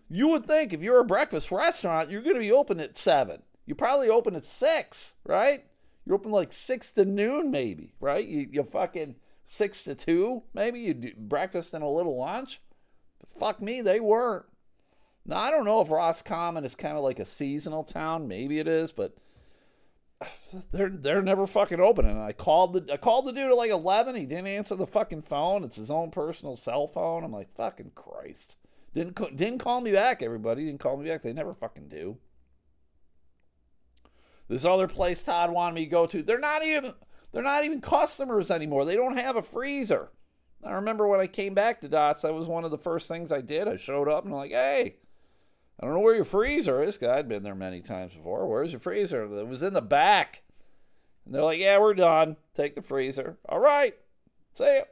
you 0.10 0.28
would 0.30 0.46
think 0.46 0.74
if 0.74 0.82
you're 0.82 1.00
a 1.00 1.06
breakfast 1.06 1.52
restaurant, 1.52 2.10
you're 2.10 2.22
going 2.22 2.36
to 2.36 2.42
be 2.42 2.52
open 2.52 2.80
at 2.80 2.98
seven. 2.98 3.42
You 3.66 3.76
probably 3.76 4.10
open 4.10 4.36
at 4.36 4.46
six, 4.46 5.16
right? 5.26 5.64
You're 6.06 6.16
open 6.16 6.32
like 6.32 6.52
six 6.52 6.92
to 6.94 7.06
noon, 7.06 7.50
maybe, 7.52 7.96
right? 8.00 8.26
You, 8.26 8.48
you 8.52 8.64
fucking 8.64 9.16
six 9.46 9.84
to 9.84 9.96
two, 9.96 10.44
maybe 10.54 10.80
you 10.80 10.94
do 10.94 11.12
breakfast 11.18 11.74
and 11.74 11.84
a 11.84 11.88
little 11.88 12.18
lunch. 12.18 12.62
But 13.20 13.30
fuck 13.40 13.62
me, 13.62 13.82
they 13.82 14.00
weren't. 14.00 14.46
Now 15.26 15.38
I 15.38 15.52
don't 15.52 15.66
know 15.66 15.82
if 15.82 15.92
Roscommon 15.92 16.66
is 16.66 16.76
kind 16.76 16.98
of 16.98 17.04
like 17.04 17.20
a 17.20 17.26
seasonal 17.26 17.84
town. 17.84 18.28
Maybe 18.28 18.60
it 18.60 18.68
is, 18.68 18.92
but 18.92 19.16
they're 20.72 20.90
they're 20.90 21.22
never 21.22 21.48
fucking 21.48 21.80
open. 21.80 22.06
And 22.06 22.20
I 22.20 22.32
called 22.32 22.74
the 22.74 22.94
I 22.94 22.98
called 22.98 23.26
the 23.26 23.32
dude 23.32 23.52
at 23.52 23.58
like 23.58 23.72
eleven. 23.72 24.16
He 24.16 24.26
didn't 24.26 24.48
answer 24.48 24.76
the 24.76 24.88
fucking 24.88 25.22
phone. 25.24 25.64
It's 25.64 25.78
his 25.78 25.92
own 25.92 26.12
personal 26.12 26.58
cell 26.58 26.88
phone. 26.88 27.24
I'm 27.24 27.32
like, 27.32 27.54
fucking 27.56 27.92
Christ. 27.96 28.58
Didn't 28.94 29.16
didn't 29.36 29.60
call 29.60 29.82
me 29.82 29.92
back. 29.92 30.22
Everybody 30.22 30.66
didn't 30.66 30.80
call 30.80 30.98
me 30.98 31.10
back. 31.10 31.22
They 31.22 31.34
never 31.34 31.54
fucking 31.54 31.90
do. 31.90 32.18
This 34.48 34.66
other 34.66 34.88
place 34.88 35.24
Todd 35.24 35.52
wanted 35.52 35.76
me 35.76 35.86
to 35.86 35.92
go 35.92 36.06
to, 36.06 36.22
they're 36.22 36.38
not 36.38 36.64
even 36.64 36.94
they're 37.32 37.44
not 37.44 37.66
even 37.66 37.82
customers 37.82 38.52
anymore. 38.52 38.86
They 38.86 38.96
don't 38.96 39.18
have 39.18 39.36
a 39.36 39.42
freezer. 39.42 40.12
I 40.64 40.74
remember 40.74 41.08
when 41.08 41.20
I 41.20 41.28
came 41.28 41.54
back 41.54 41.82
to 41.82 41.90
Dots, 41.90 42.22
that 42.22 42.34
was 42.34 42.48
one 42.48 42.64
of 42.64 42.72
the 42.72 42.78
first 42.78 43.08
things 43.08 43.32
I 43.32 43.42
did. 43.42 43.68
I 43.68 43.76
showed 43.76 44.08
up 44.08 44.24
and 44.24 44.34
I'm 44.34 44.40
like, 44.40 44.52
hey, 44.52 44.98
I 45.80 45.86
don't 45.86 45.96
know 45.96 46.02
where 46.02 46.16
your 46.16 46.24
freezer 46.24 46.84
is. 46.84 47.02
I'd 47.02 47.28
been 47.28 47.44
there 47.44 47.56
many 47.56 47.82
times 47.82 48.14
before. 48.14 48.48
Where's 48.48 48.72
your 48.72 48.80
freezer? 48.80 49.24
It 49.24 49.48
was 49.48 49.64
in 49.64 49.74
the 49.74 49.82
back. 49.82 50.44
And 51.26 51.34
they're 51.34 51.44
like, 51.44 51.60
yeah, 51.60 51.80
we're 51.80 51.94
done. 51.94 52.38
Take 52.54 52.76
the 52.76 52.82
freezer. 52.82 53.38
All 53.50 53.60
right. 53.60 53.96
See 54.54 54.66
ya. 54.66 54.84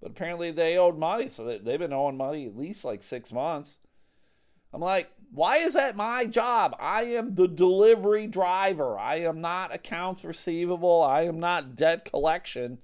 But 0.00 0.10
apparently 0.10 0.50
they 0.50 0.76
owed 0.76 0.98
money, 0.98 1.28
so 1.28 1.46
they've 1.46 1.78
been 1.78 1.92
owing 1.92 2.16
money 2.16 2.46
at 2.46 2.56
least 2.56 2.84
like 2.84 3.02
six 3.02 3.32
months. 3.32 3.78
I'm 4.72 4.80
like, 4.80 5.10
why 5.32 5.58
is 5.58 5.74
that 5.74 5.96
my 5.96 6.26
job? 6.26 6.76
I 6.78 7.04
am 7.04 7.34
the 7.34 7.48
delivery 7.48 8.26
driver. 8.26 8.98
I 8.98 9.20
am 9.20 9.40
not 9.40 9.74
accounts 9.74 10.24
receivable. 10.24 11.02
I 11.02 11.22
am 11.22 11.40
not 11.40 11.76
debt 11.76 12.04
collection. 12.04 12.78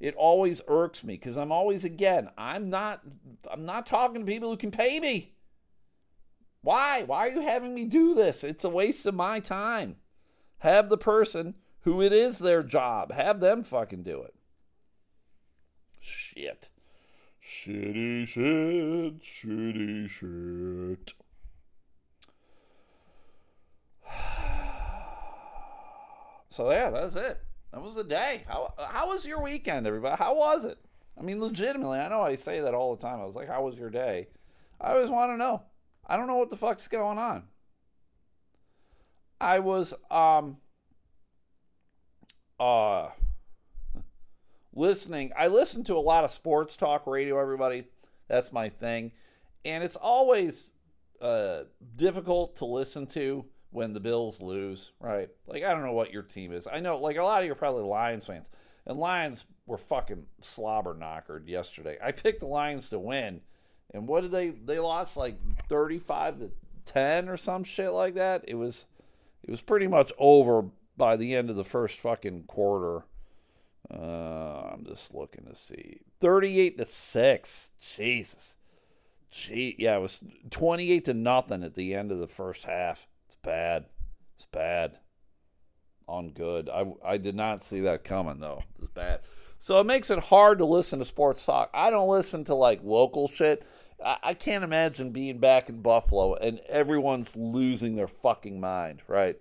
It 0.00 0.14
always 0.14 0.60
irks 0.66 1.04
me 1.04 1.14
because 1.14 1.36
I'm 1.36 1.52
always 1.52 1.84
again, 1.84 2.30
I'm 2.36 2.68
not 2.68 3.02
I'm 3.50 3.64
not 3.64 3.86
talking 3.86 4.22
to 4.22 4.30
people 4.30 4.50
who 4.50 4.56
can 4.56 4.70
pay 4.70 4.98
me. 4.98 5.35
Why? 6.62 7.04
Why 7.04 7.28
are 7.28 7.30
you 7.30 7.40
having 7.40 7.74
me 7.74 7.84
do 7.84 8.14
this? 8.14 8.42
It's 8.42 8.64
a 8.64 8.68
waste 8.68 9.06
of 9.06 9.14
my 9.14 9.40
time. 9.40 9.96
Have 10.58 10.88
the 10.88 10.98
person 10.98 11.54
who 11.82 12.02
it 12.02 12.12
is 12.12 12.38
their 12.38 12.64
job, 12.64 13.12
have 13.12 13.40
them 13.40 13.62
fucking 13.62 14.02
do 14.02 14.22
it. 14.22 14.34
Shit. 16.00 16.70
Shitty 17.46 18.26
shit, 18.26 19.22
shitty 19.22 20.08
shit. 20.08 21.14
So 26.48 26.70
yeah, 26.70 26.88
that's 26.88 27.16
it. 27.16 27.38
That 27.70 27.82
was 27.82 27.94
the 27.94 28.02
day. 28.02 28.44
How 28.48 28.72
how 28.78 29.08
was 29.08 29.26
your 29.26 29.42
weekend, 29.42 29.86
everybody? 29.86 30.16
How 30.16 30.34
was 30.34 30.64
it? 30.64 30.78
I 31.18 31.22
mean, 31.22 31.38
legitimately, 31.38 31.98
I 31.98 32.08
know 32.08 32.22
I 32.22 32.34
say 32.34 32.62
that 32.62 32.72
all 32.72 32.96
the 32.96 33.02
time. 33.02 33.20
I 33.20 33.26
was 33.26 33.36
like, 33.36 33.48
"How 33.48 33.62
was 33.62 33.76
your 33.76 33.90
day?" 33.90 34.28
I 34.80 34.92
always 34.94 35.10
want 35.10 35.32
to 35.32 35.36
know. 35.36 35.64
I 36.06 36.16
don't 36.16 36.26
know 36.26 36.36
what 36.36 36.50
the 36.50 36.56
fuck's 36.56 36.88
going 36.88 37.18
on. 37.18 37.44
I 39.40 39.58
was 39.58 39.94
um 40.10 40.58
uh 42.58 43.08
listening. 44.74 45.32
I 45.36 45.48
listen 45.48 45.84
to 45.84 45.96
a 45.96 45.98
lot 45.98 46.24
of 46.24 46.30
sports 46.30 46.76
talk 46.76 47.06
radio. 47.06 47.40
Everybody, 47.40 47.84
that's 48.28 48.52
my 48.52 48.68
thing, 48.68 49.12
and 49.64 49.82
it's 49.82 49.96
always 49.96 50.70
uh, 51.20 51.60
difficult 51.96 52.56
to 52.56 52.66
listen 52.66 53.06
to 53.06 53.44
when 53.70 53.92
the 53.92 54.00
Bills 54.00 54.40
lose, 54.40 54.92
right? 55.00 55.28
Like 55.46 55.64
I 55.64 55.72
don't 55.72 55.84
know 55.84 55.92
what 55.92 56.12
your 56.12 56.22
team 56.22 56.52
is. 56.52 56.68
I 56.70 56.80
know 56.80 56.98
like 56.98 57.16
a 57.16 57.22
lot 57.22 57.40
of 57.40 57.46
you 57.46 57.52
are 57.52 57.56
probably 57.56 57.84
Lions 57.84 58.26
fans. 58.26 58.48
And 58.86 58.98
Lions 58.98 59.44
were 59.66 59.78
fucking 59.78 60.26
slobber 60.40 60.94
knockered 60.94 61.48
yesterday. 61.48 61.98
I 62.02 62.12
picked 62.12 62.40
the 62.40 62.46
Lions 62.46 62.88
to 62.90 63.00
win. 63.00 63.40
And 63.92 64.06
what 64.06 64.22
did 64.22 64.32
they 64.32 64.50
they 64.50 64.78
lost 64.78 65.16
like 65.16 65.38
35 65.68 66.40
to 66.40 66.50
10 66.86 67.28
or 67.28 67.36
some 67.36 67.64
shit 67.64 67.92
like 67.92 68.14
that. 68.14 68.44
It 68.48 68.54
was 68.54 68.86
it 69.42 69.50
was 69.50 69.60
pretty 69.60 69.86
much 69.86 70.12
over 70.18 70.64
by 70.96 71.16
the 71.16 71.34
end 71.34 71.50
of 71.50 71.56
the 71.56 71.64
first 71.64 71.98
fucking 71.98 72.44
quarter. 72.44 73.04
Uh, 73.92 74.70
I'm 74.72 74.84
just 74.86 75.14
looking 75.14 75.44
to 75.44 75.54
see. 75.54 76.00
38 76.20 76.78
to 76.78 76.84
6. 76.84 77.70
Jesus. 77.96 78.56
Gee, 79.30 79.76
yeah, 79.78 79.96
it 79.96 80.00
was 80.00 80.24
28 80.50 81.04
to 81.04 81.14
nothing 81.14 81.62
at 81.62 81.74
the 81.74 81.94
end 81.94 82.10
of 82.10 82.18
the 82.18 82.26
first 82.26 82.64
half 82.64 83.06
It's 83.26 83.36
bad. 83.36 83.84
It's 84.36 84.46
bad. 84.46 84.98
On 86.08 86.30
good. 86.30 86.68
I, 86.68 86.86
I 87.04 87.16
did 87.18 87.34
not 87.34 87.62
see 87.62 87.80
that 87.80 88.04
coming 88.04 88.40
though. 88.40 88.62
It's 88.78 88.88
bad. 88.88 89.20
So 89.58 89.80
it 89.80 89.84
makes 89.84 90.10
it 90.10 90.18
hard 90.18 90.58
to 90.58 90.64
listen 90.64 90.98
to 91.00 91.04
sports 91.04 91.44
talk. 91.44 91.70
I 91.74 91.90
don't 91.90 92.08
listen 92.08 92.44
to 92.44 92.54
like 92.54 92.80
local 92.82 93.28
shit. 93.28 93.64
I, 94.04 94.34
can't 94.34 94.62
imagine 94.62 95.10
being 95.10 95.38
back 95.38 95.68
in 95.68 95.80
Buffalo 95.80 96.34
and 96.34 96.60
everyone's 96.68 97.34
losing 97.34 97.96
their 97.96 98.08
fucking 98.08 98.60
mind, 98.60 99.02
right? 99.08 99.36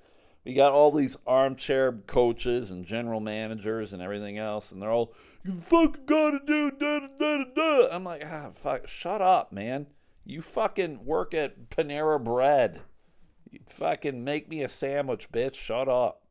We 0.46 0.54
got 0.54 0.72
all 0.72 0.92
these 0.92 1.18
armchair 1.28 1.92
coaches 1.92 2.72
and 2.72 2.86
general 2.86 3.20
managers 3.20 3.92
and 3.92 4.02
everything 4.02 4.38
else, 4.38 4.72
and 4.72 4.82
they're 4.82 4.92
all, 4.92 5.14
you 5.44 5.54
fucking 5.54 6.06
gotta 6.06 6.40
do 6.46 6.72
da 6.72 7.00
da 7.00 7.08
da 7.20 7.44
da. 7.56 7.88
I'm 7.92 8.04
like, 8.04 8.24
ah, 8.26 8.52
fuck, 8.54 8.88
shut 8.88 9.22
up, 9.22 9.52
man. 9.52 9.88
You 10.24 10.42
fucking 10.42 11.06
work 11.06 11.34
at 11.34 11.70
Panera 11.70 12.22
Bread 12.24 12.82
You 13.52 13.60
fucking 13.68 14.24
make 14.24 14.50
me 14.50 14.64
a 14.64 14.68
sandwich, 14.68 15.32
bitch. 15.32 15.56
Shut 15.56 15.88
up. 15.88 16.24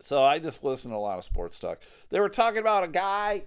So 0.00 0.22
I 0.22 0.38
just 0.40 0.64
listen 0.64 0.90
to 0.90 0.96
a 0.96 0.98
lot 0.98 1.18
of 1.18 1.24
sports 1.24 1.60
talk. 1.60 1.80
They 2.10 2.18
were 2.18 2.28
talking 2.28 2.58
about 2.58 2.84
a 2.84 2.88
guy 2.88 3.44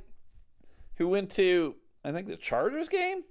who 0.96 1.10
went 1.10 1.32
to, 1.32 1.76
I 2.06 2.12
think, 2.12 2.28
the 2.28 2.38
Chargers 2.38 2.88
game. 2.88 3.24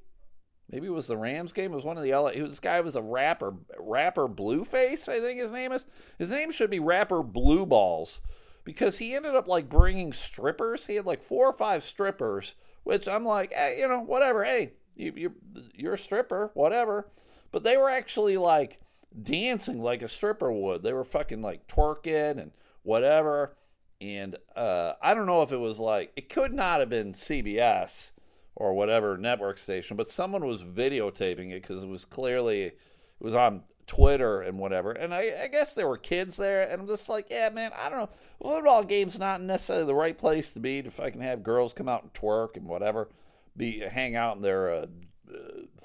Maybe 0.71 0.87
it 0.87 0.93
was 0.93 1.07
the 1.07 1.17
Rams 1.17 1.53
game. 1.53 1.73
It 1.73 1.77
was 1.77 1.85
one 1.85 1.97
of 1.97 2.03
the 2.03 2.13
LA. 2.15 2.33
Was, 2.41 2.53
this 2.53 2.61
guy 2.61 2.81
was 2.81 2.97
a 2.97 3.03
rapper, 3.03 3.55
rapper 3.79 4.27
Blueface. 4.29 5.09
I 5.09 5.21
think 5.21 5.39
his 5.39 5.53
name 5.53 5.73
is. 5.73 5.87
His 6.19 6.31
name 6.31 6.51
should 6.51 6.71
be 6.71 6.81
rapper 6.81 7.23
Blue 7.23 7.67
Balls, 7.67 8.23
because 8.65 8.99
he 8.99 9.15
ended 9.15 9.35
up 9.37 9.47
like 9.47 9.69
bringing 9.69 10.13
strippers. 10.13 10.87
He 10.87 10.97
had 10.97 11.07
like 11.07 11.23
four 11.23 11.49
or 11.49 11.53
five 11.53 11.85
strippers, 11.85 12.55
which 12.83 13.07
I'm 13.07 13.25
like, 13.25 13.53
hey, 13.53 13.77
you 13.79 13.89
know, 13.89 14.01
whatever. 14.01 14.43
Hey, 14.43 14.73
you, 14.97 15.13
you 15.15 15.35
you're 15.75 15.95
a 15.95 15.99
stripper, 15.99 16.51
whatever. 16.55 17.11
But 17.53 17.63
they 17.63 17.77
were 17.77 17.91
actually 17.91 18.37
like 18.39 18.81
dancing 19.23 19.81
like 19.83 20.03
a 20.03 20.09
stripper 20.09 20.51
would. 20.51 20.83
They 20.83 20.93
were 20.93 21.05
fucking 21.05 21.43
like 21.43 21.69
twerking 21.69 22.41
and 22.41 22.53
whatever. 22.83 23.55
and 24.01 24.37
uh, 24.57 24.95
I 25.03 25.15
don't 25.15 25.27
know 25.27 25.43
if 25.43 25.53
it 25.53 25.59
was 25.59 25.79
like 25.79 26.13
it 26.17 26.29
could 26.29 26.53
not 26.53 26.81
have 26.81 26.89
been 26.89 27.13
CBS 27.13 28.13
or 28.57 28.75
whatever 28.75 29.17
network 29.19 29.59
station, 29.59 29.97
but 29.97 30.09
someone 30.09 30.47
was 30.47 30.63
videotaping 30.63 31.51
it 31.51 31.63
because 31.63 31.83
it 31.83 31.89
was 31.89 32.05
clearly 32.05 32.63
it 32.63 32.79
was 33.21 33.35
on 33.35 33.63
Twitter 33.87 34.41
and 34.41 34.59
whatever. 34.59 34.93
And 34.93 35.13
I, 35.13 35.33
I 35.45 35.49
guess 35.49 35.75
there 35.75 35.89
were 35.89 35.99
kids 35.99 36.37
there, 36.37 36.63
and 36.63 36.81
I'm 36.81 36.87
just 36.87 37.09
like, 37.09 37.27
yeah, 37.31 37.49
man, 37.51 37.73
I 37.77 37.89
don't 37.89 37.99
know. 37.99 38.11
Football 38.41 38.85
game's 38.85 39.19
not 39.19 39.41
necessarily 39.41 39.87
the 39.87 39.95
right 39.95 40.17
place 40.17 40.51
to 40.51 40.61
be 40.61 40.79
if 40.79 41.01
I 41.01 41.11
can 41.11 41.21
have 41.21 41.43
girls 41.43 41.73
come 41.73 41.89
out 41.89 42.03
and 42.03 42.13
twerk 42.13 42.57
and 42.57 42.67
whatever, 42.67 43.09
be 43.57 43.81
hang 43.81 44.17
out 44.17 44.37
in 44.37 44.43
their 44.43 44.71
uh, 44.71 44.87
uh, 45.33 45.37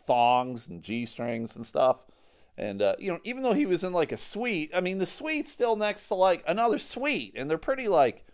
thongs 0.06 0.68
and 0.68 0.82
g 0.82 1.06
strings 1.06 1.56
and 1.56 1.66
stuff. 1.66 2.06
And 2.58 2.82
uh, 2.82 2.96
you 3.00 3.12
know, 3.12 3.20
even 3.24 3.44
though 3.44 3.54
he 3.54 3.66
was 3.66 3.84
in 3.84 3.94
like 3.94 4.12
a 4.12 4.18
suite, 4.18 4.72
I 4.76 4.82
mean, 4.82 4.98
the 4.98 5.06
suite's 5.06 5.52
still 5.52 5.76
next 5.76 6.08
to 6.10 6.16
like 6.16 6.44
another 6.48 6.78
suite, 6.78 7.34
and 7.36 7.50
they're 7.50 7.58
pretty 7.58 7.88
like 7.88 8.26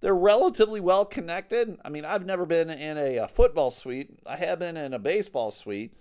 they're 0.00 0.14
relatively 0.14 0.80
well 0.80 1.04
connected. 1.04 1.76
I 1.84 1.88
mean, 1.88 2.04
I've 2.04 2.24
never 2.24 2.46
been 2.46 2.70
in 2.70 2.96
a, 2.96 3.16
a 3.16 3.28
football 3.28 3.70
suite. 3.70 4.10
I 4.26 4.36
have 4.36 4.58
been 4.58 4.76
in 4.76 4.94
a 4.94 4.98
baseball 4.98 5.50
suite, 5.50 5.94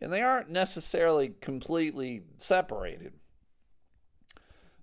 and 0.00 0.12
they 0.12 0.22
aren't 0.22 0.50
necessarily 0.50 1.34
completely 1.40 2.22
separated. 2.38 3.12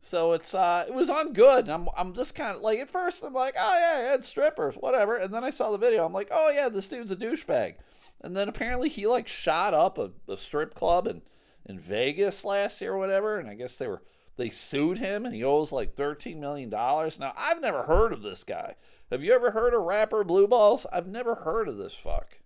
So 0.01 0.31
it's 0.31 0.53
uh 0.53 0.85
it 0.87 0.93
was 0.93 1.09
on 1.09 1.33
good. 1.33 1.67
I'm 1.67 1.89
I'm 1.97 2.13
just 2.13 2.33
kind 2.33 2.55
of 2.55 2.61
like 2.61 2.79
at 2.79 2.89
first 2.89 3.23
I'm 3.23 3.33
like, 3.33 3.55
oh 3.59 3.77
yeah, 3.79 4.01
yeah, 4.01 4.15
it's 4.15 4.27
strippers, 4.27 4.75
whatever. 4.75 5.17
And 5.17 5.33
then 5.33 5.43
I 5.43 5.49
saw 5.49 5.71
the 5.71 5.77
video. 5.77 6.05
I'm 6.05 6.13
like, 6.13 6.29
oh 6.31 6.49
yeah, 6.49 6.69
this 6.69 6.87
dude's 6.87 7.11
a 7.11 7.17
douchebag. 7.17 7.75
And 8.21 8.35
then 8.35 8.47
apparently 8.47 8.89
he 8.89 9.07
like 9.07 9.27
shot 9.27 9.73
up 9.73 9.97
a, 9.97 10.11
a 10.27 10.37
strip 10.37 10.73
club 10.73 11.05
in 11.07 11.21
in 11.65 11.79
Vegas 11.79 12.45
last 12.45 12.79
year 12.81 12.93
or 12.93 12.97
whatever. 12.97 13.37
And 13.37 13.49
I 13.49 13.55
guess 13.55 13.75
they 13.75 13.87
were 13.87 14.01
they 14.39 14.49
sued 14.49 14.97
him 14.97 15.25
and 15.25 15.35
he 15.35 15.43
owes 15.43 15.71
like 15.71 15.95
thirteen 15.95 16.39
million 16.39 16.69
dollars. 16.69 17.19
Now 17.19 17.33
I've 17.37 17.61
never 17.61 17.83
heard 17.83 18.13
of 18.13 18.21
this 18.21 18.43
guy. 18.43 18.75
Have 19.11 19.23
you 19.23 19.33
ever 19.33 19.51
heard 19.51 19.73
of 19.73 19.83
rapper 19.83 20.23
Blue 20.23 20.47
Balls? 20.47 20.87
I've 20.93 21.07
never 21.07 21.35
heard 21.35 21.67
of 21.67 21.77
this 21.77 21.93
fuck. 21.93 22.39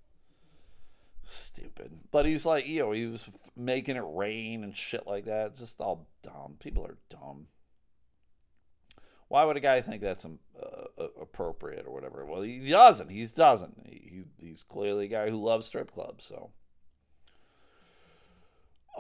Stupid. 1.22 2.00
But 2.12 2.26
he's 2.26 2.46
like, 2.46 2.68
you 2.68 2.82
know, 2.82 2.92
he 2.92 3.06
was 3.06 3.30
making 3.56 3.96
it 3.96 4.04
rain 4.06 4.64
and 4.64 4.76
shit 4.76 5.06
like 5.06 5.26
that. 5.26 5.56
Just 5.56 5.80
all 5.80 6.08
dumb. 6.22 6.56
People 6.60 6.86
are 6.86 6.98
dumb. 7.10 7.48
Why 9.28 9.46
would 9.46 9.58
a 9.58 9.62
guy 9.62 9.82
think 9.82 10.02
that's 10.02 10.26
um, 10.26 10.40
uh, 10.62 11.06
appropriate 11.22 11.86
or 11.88 11.94
whatever? 11.94 12.26
Well, 12.26 12.42
he 12.42 12.60
doesn't. 12.70 13.10
He 13.10 13.26
doesn't. 13.26 13.84
He, 13.86 14.24
he's 14.38 14.64
clearly 14.64 15.06
a 15.06 15.10
guy 15.10 15.30
who 15.30 15.38
loves 15.38 15.68
strip 15.68 15.92
clubs. 15.92 16.26
So. 16.26 16.52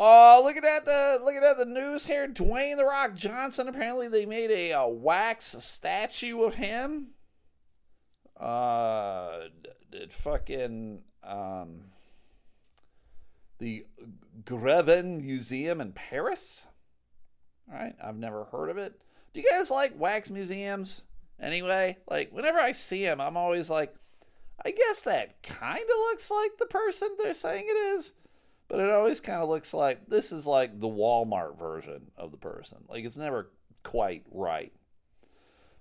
Oh, 0.05 0.39
uh, 0.39 0.43
looking 0.43 0.65
at 0.65 0.83
the 0.83 1.17
looking 1.23 1.43
at 1.43 1.57
the 1.57 1.63
news 1.63 2.07
here, 2.07 2.27
Dwayne 2.27 2.75
the 2.75 2.83
Rock 2.83 3.15
Johnson. 3.15 3.69
Apparently, 3.69 4.09
they 4.09 4.25
made 4.25 4.51
a, 4.51 4.71
a 4.71 4.85
wax 4.85 5.55
statue 5.63 6.41
of 6.41 6.55
him. 6.55 7.11
Uh, 8.37 9.43
did 9.89 10.11
fucking 10.11 11.03
um, 11.23 11.83
the 13.59 13.85
Grevin 14.43 15.21
Museum 15.21 15.79
in 15.79 15.93
Paris. 15.93 16.67
All 17.71 17.79
right, 17.79 17.95
I've 18.03 18.17
never 18.17 18.43
heard 18.43 18.69
of 18.69 18.77
it. 18.77 18.99
Do 19.33 19.39
you 19.39 19.49
guys 19.49 19.71
like 19.71 19.97
wax 19.97 20.29
museums? 20.29 21.05
Anyway, 21.39 21.97
like 22.09 22.33
whenever 22.33 22.59
I 22.59 22.73
see 22.73 23.05
them, 23.05 23.21
I'm 23.21 23.37
always 23.37 23.69
like, 23.69 23.95
I 24.65 24.71
guess 24.71 24.99
that 25.03 25.41
kind 25.43 25.79
of 25.79 25.97
looks 26.09 26.29
like 26.29 26.57
the 26.57 26.65
person 26.65 27.15
they're 27.17 27.33
saying 27.33 27.67
it 27.69 27.77
is, 27.95 28.11
but 28.67 28.79
it 28.79 28.89
always 28.89 29.19
kind 29.19 29.41
of 29.41 29.49
looks 29.49 29.73
like 29.73 30.07
this 30.07 30.31
is 30.31 30.47
like 30.47 30.79
the 30.79 30.87
Walmart 30.87 31.57
version 31.57 32.11
of 32.17 32.31
the 32.31 32.37
person. 32.37 32.79
Like 32.87 33.05
it's 33.05 33.17
never 33.17 33.51
quite 33.83 34.23
right. 34.31 34.73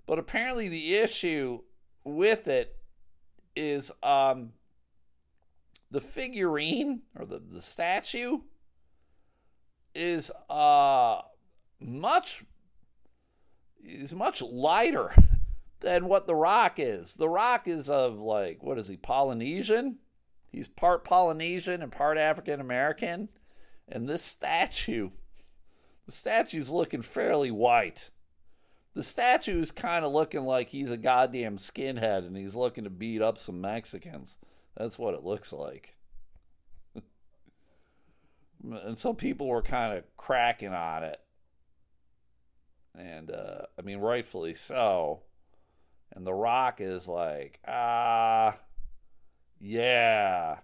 But 0.07 0.19
apparently, 0.19 0.69
the 0.69 0.97
issue 0.97 1.61
with 2.05 2.49
it 2.49 2.77
is 3.55 3.93
um, 4.03 4.53
the 5.91 6.01
figurine 6.01 7.03
or 7.15 7.25
the, 7.25 7.39
the 7.39 7.63
statue 7.63 8.41
is 9.95 10.31
uh 10.49 11.21
much 11.79 12.45
is 13.85 14.15
much 14.15 14.41
lighter 14.41 15.15
than 15.81 16.07
what 16.07 16.27
the 16.27 16.35
rock 16.35 16.75
is. 16.79 17.15
The 17.15 17.29
rock 17.29 17.69
is 17.69 17.91
of 17.91 18.19
like 18.19 18.63
what 18.63 18.79
is 18.79 18.89
he 18.89 18.97
Polynesian? 18.97 19.99
He's 20.53 20.69
part 20.69 21.03
Polynesian 21.03 21.83
and 21.83 21.91
part 21.91 22.19
African 22.19 22.61
American. 22.61 23.31
And 23.89 24.09
this 24.09 24.23
statue 24.23 25.11
the 26.07 26.13
statue's 26.13 26.71
looking 26.71 27.03
fairly 27.03 27.51
white. 27.51 28.11
The 28.95 29.03
statue's 29.03 29.71
kind 29.71 30.05
of 30.05 30.13
looking 30.13 30.43
like 30.43 30.69
he's 30.69 30.91
a 30.91 30.97
goddamn 30.97 31.57
skinhead 31.57 32.27
and 32.27 32.37
he's 32.37 32.55
looking 32.55 32.85
to 32.85 32.91
beat 32.91 33.23
up 33.23 33.39
some 33.39 33.61
Mexicans. 33.61 34.37
That's 34.77 34.99
what 34.99 35.15
it 35.15 35.25
looks 35.25 35.53
like. 35.53 35.97
and 38.63 38.99
some 38.99 39.17
people 39.17 39.47
were 39.49 39.63
kind 39.63 39.97
of 39.97 40.05
cracking 40.17 40.75
on 40.75 41.05
it. 41.05 41.21
And 42.95 43.31
uh, 43.31 43.63
I 43.79 43.83
mean, 43.83 43.99
rightfully 43.99 44.55
so. 44.55 45.23
And 46.15 46.27
The 46.27 46.35
Rock 46.35 46.81
is 46.81 47.09
like, 47.09 47.61
ah, 47.67 48.59
yeah. 49.63 50.59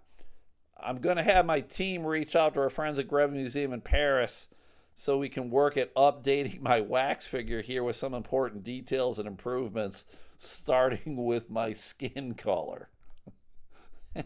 I'm 0.80 0.98
going 0.98 1.16
to 1.16 1.22
have 1.22 1.46
my 1.46 1.60
team 1.60 2.04
reach 2.04 2.36
out 2.36 2.54
to 2.54 2.60
our 2.60 2.70
friends 2.70 2.98
at 2.98 3.08
Grevin 3.08 3.32
Museum 3.32 3.72
in 3.72 3.80
Paris 3.80 4.48
so 4.94 5.16
we 5.16 5.28
can 5.28 5.48
work 5.48 5.76
at 5.76 5.94
updating 5.94 6.60
my 6.62 6.80
wax 6.80 7.26
figure 7.26 7.62
here 7.62 7.84
with 7.84 7.96
some 7.96 8.12
important 8.12 8.64
details 8.64 9.18
and 9.18 9.28
improvements, 9.28 10.04
starting 10.36 11.16
with 11.24 11.48
my 11.48 11.72
skin 11.72 12.34
color. 12.34 12.90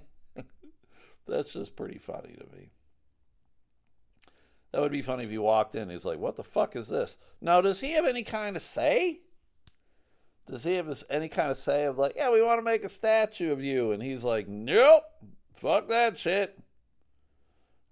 That's 1.26 1.52
just 1.52 1.76
pretty 1.76 1.98
funny 1.98 2.34
to 2.38 2.56
me. 2.56 2.70
That 4.72 4.80
would 4.80 4.92
be 4.92 5.02
funny 5.02 5.24
if 5.24 5.30
you 5.30 5.42
walked 5.42 5.74
in. 5.74 5.90
He's 5.90 6.06
like, 6.06 6.18
"What 6.18 6.36
the 6.36 6.42
fuck 6.42 6.74
is 6.74 6.88
this?" 6.88 7.18
Now, 7.42 7.60
does 7.60 7.80
he 7.80 7.92
have 7.92 8.06
any 8.06 8.22
kind 8.22 8.56
of 8.56 8.62
say? 8.62 9.20
Does 10.48 10.64
he 10.64 10.74
have 10.74 11.02
any 11.08 11.28
kind 11.28 11.50
of 11.50 11.56
say 11.56 11.84
of 11.84 11.98
like, 11.98 12.14
"Yeah, 12.16 12.30
we 12.30 12.42
want 12.42 12.58
to 12.58 12.64
make 12.64 12.84
a 12.84 12.88
statue 12.88 13.52
of 13.52 13.62
you," 13.62 13.92
and 13.92 14.02
he's 14.02 14.24
like, 14.24 14.48
"Nope, 14.48 15.04
fuck 15.54 15.88
that 15.88 16.18
shit. 16.18 16.58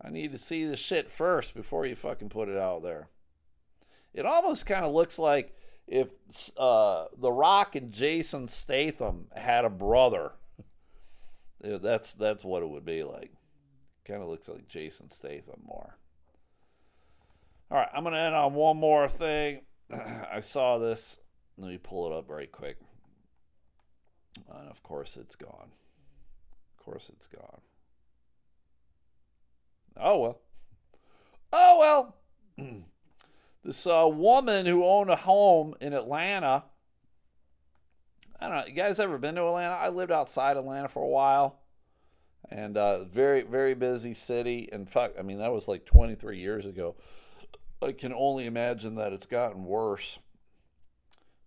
I 0.00 0.10
need 0.10 0.32
to 0.32 0.38
see 0.38 0.64
the 0.64 0.76
shit 0.76 1.10
first 1.10 1.54
before 1.54 1.86
you 1.86 1.94
fucking 1.94 2.28
put 2.28 2.48
it 2.48 2.58
out 2.58 2.82
there." 2.82 3.08
It 4.12 4.26
almost 4.26 4.66
kind 4.66 4.84
of 4.84 4.92
looks 4.92 5.18
like 5.18 5.56
if 5.86 6.08
uh, 6.56 7.06
The 7.16 7.32
Rock 7.32 7.76
and 7.76 7.92
Jason 7.92 8.48
Statham 8.48 9.28
had 9.34 9.64
a 9.64 9.70
brother 9.70 10.32
that's 11.60 12.14
that's 12.14 12.44
what 12.44 12.62
it 12.62 12.68
would 12.68 12.84
be 12.84 13.02
like. 13.02 13.32
Kind 14.04 14.22
of 14.22 14.28
looks 14.28 14.48
like 14.48 14.68
Jason 14.68 15.10
Statham 15.10 15.60
more. 15.64 15.96
All 17.70 17.78
right, 17.78 17.88
I'm 17.94 18.02
gonna 18.02 18.18
end 18.18 18.34
on 18.34 18.54
one 18.54 18.76
more 18.76 19.08
thing. 19.08 19.62
I 20.32 20.40
saw 20.40 20.78
this. 20.78 21.18
Let 21.60 21.70
me 21.70 21.78
pull 21.78 22.10
it 22.10 22.16
up 22.16 22.30
right 22.30 22.50
quick. 22.50 22.78
And 24.48 24.68
of 24.68 24.82
course, 24.82 25.16
it's 25.16 25.36
gone. 25.36 25.70
Of 26.78 26.84
course, 26.84 27.10
it's 27.14 27.26
gone. 27.26 27.60
Oh 29.96 30.18
well. 30.18 30.40
Oh 31.52 31.78
well. 31.78 32.16
this 33.64 33.86
uh, 33.86 34.08
woman 34.10 34.66
who 34.66 34.84
owned 34.84 35.10
a 35.10 35.16
home 35.16 35.74
in 35.80 35.92
Atlanta 35.92 36.64
I 38.40 38.48
don't 38.48 38.56
know. 38.56 38.64
You 38.66 38.72
guys 38.72 38.98
ever 38.98 39.18
been 39.18 39.34
to 39.34 39.46
Atlanta? 39.46 39.74
I 39.74 39.90
lived 39.90 40.10
outside 40.10 40.56
Atlanta 40.56 40.88
for 40.88 41.02
a 41.02 41.08
while, 41.08 41.60
and 42.50 42.76
uh, 42.76 43.04
very 43.04 43.42
very 43.42 43.74
busy 43.74 44.14
city. 44.14 44.68
And 44.72 44.88
fuck, 44.88 45.12
I 45.18 45.22
mean 45.22 45.38
that 45.38 45.52
was 45.52 45.68
like 45.68 45.84
23 45.84 46.38
years 46.38 46.64
ago. 46.64 46.96
I 47.82 47.92
can 47.92 48.12
only 48.14 48.46
imagine 48.46 48.94
that 48.94 49.12
it's 49.12 49.26
gotten 49.26 49.64
worse. 49.64 50.18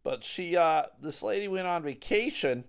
But 0.04 0.24
she, 0.24 0.58
uh, 0.58 0.84
this 1.02 1.24
lady 1.24 1.48
went 1.48 1.68
on 1.68 1.84
vacation, 1.84 2.66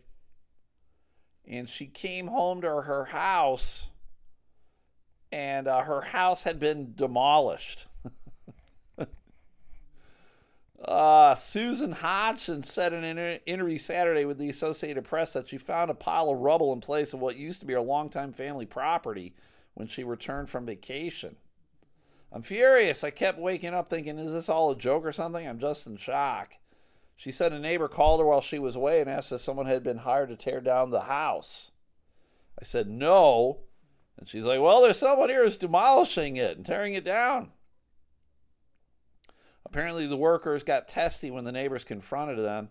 and 1.46 1.68
she 1.68 1.86
came 1.86 2.28
home 2.28 2.60
to 2.60 2.82
her 2.82 3.06
house, 3.06 3.90
and 5.32 5.66
uh, 5.66 5.80
her 5.80 6.02
house 6.02 6.44
had 6.44 6.60
been 6.60 6.94
demolished. 6.94 7.86
Uh, 10.84 11.34
Susan 11.34 11.92
Hodgson 11.92 12.62
said 12.62 12.92
in 12.92 13.04
an 13.04 13.40
interview 13.46 13.78
Saturday 13.78 14.26
with 14.26 14.36
the 14.36 14.50
Associated 14.50 15.04
Press 15.04 15.32
that 15.32 15.48
she 15.48 15.56
found 15.56 15.90
a 15.90 15.94
pile 15.94 16.28
of 16.28 16.40
rubble 16.40 16.74
in 16.74 16.80
place 16.80 17.14
of 17.14 17.22
what 17.22 17.38
used 17.38 17.60
to 17.60 17.66
be 17.66 17.72
her 17.72 17.80
longtime 17.80 18.34
family 18.34 18.66
property 18.66 19.34
when 19.72 19.88
she 19.88 20.04
returned 20.04 20.50
from 20.50 20.66
vacation. 20.66 21.36
I'm 22.30 22.42
furious. 22.42 23.02
I 23.02 23.10
kept 23.10 23.38
waking 23.38 23.72
up 23.72 23.88
thinking, 23.88 24.18
is 24.18 24.32
this 24.32 24.50
all 24.50 24.72
a 24.72 24.76
joke 24.76 25.06
or 25.06 25.12
something? 25.12 25.48
I'm 25.48 25.58
just 25.58 25.86
in 25.86 25.96
shock. 25.96 26.56
She 27.16 27.30
said 27.30 27.52
a 27.52 27.58
neighbor 27.58 27.88
called 27.88 28.20
her 28.20 28.26
while 28.26 28.40
she 28.40 28.58
was 28.58 28.76
away 28.76 29.00
and 29.00 29.08
asked 29.08 29.32
if 29.32 29.40
someone 29.40 29.66
had 29.66 29.82
been 29.82 29.98
hired 29.98 30.30
to 30.30 30.36
tear 30.36 30.60
down 30.60 30.90
the 30.90 31.02
house. 31.02 31.70
I 32.60 32.64
said, 32.64 32.88
no. 32.88 33.60
And 34.18 34.28
she's 34.28 34.44
like, 34.44 34.60
well, 34.60 34.82
there's 34.82 34.98
someone 34.98 35.28
here 35.28 35.44
who's 35.44 35.56
demolishing 35.56 36.36
it 36.36 36.56
and 36.56 36.66
tearing 36.66 36.94
it 36.94 37.04
down. 37.04 37.50
Apparently, 39.66 40.06
the 40.06 40.16
workers 40.16 40.62
got 40.62 40.88
testy 40.88 41.30
when 41.30 41.44
the 41.44 41.52
neighbors 41.52 41.84
confronted 41.84 42.38
them, 42.38 42.68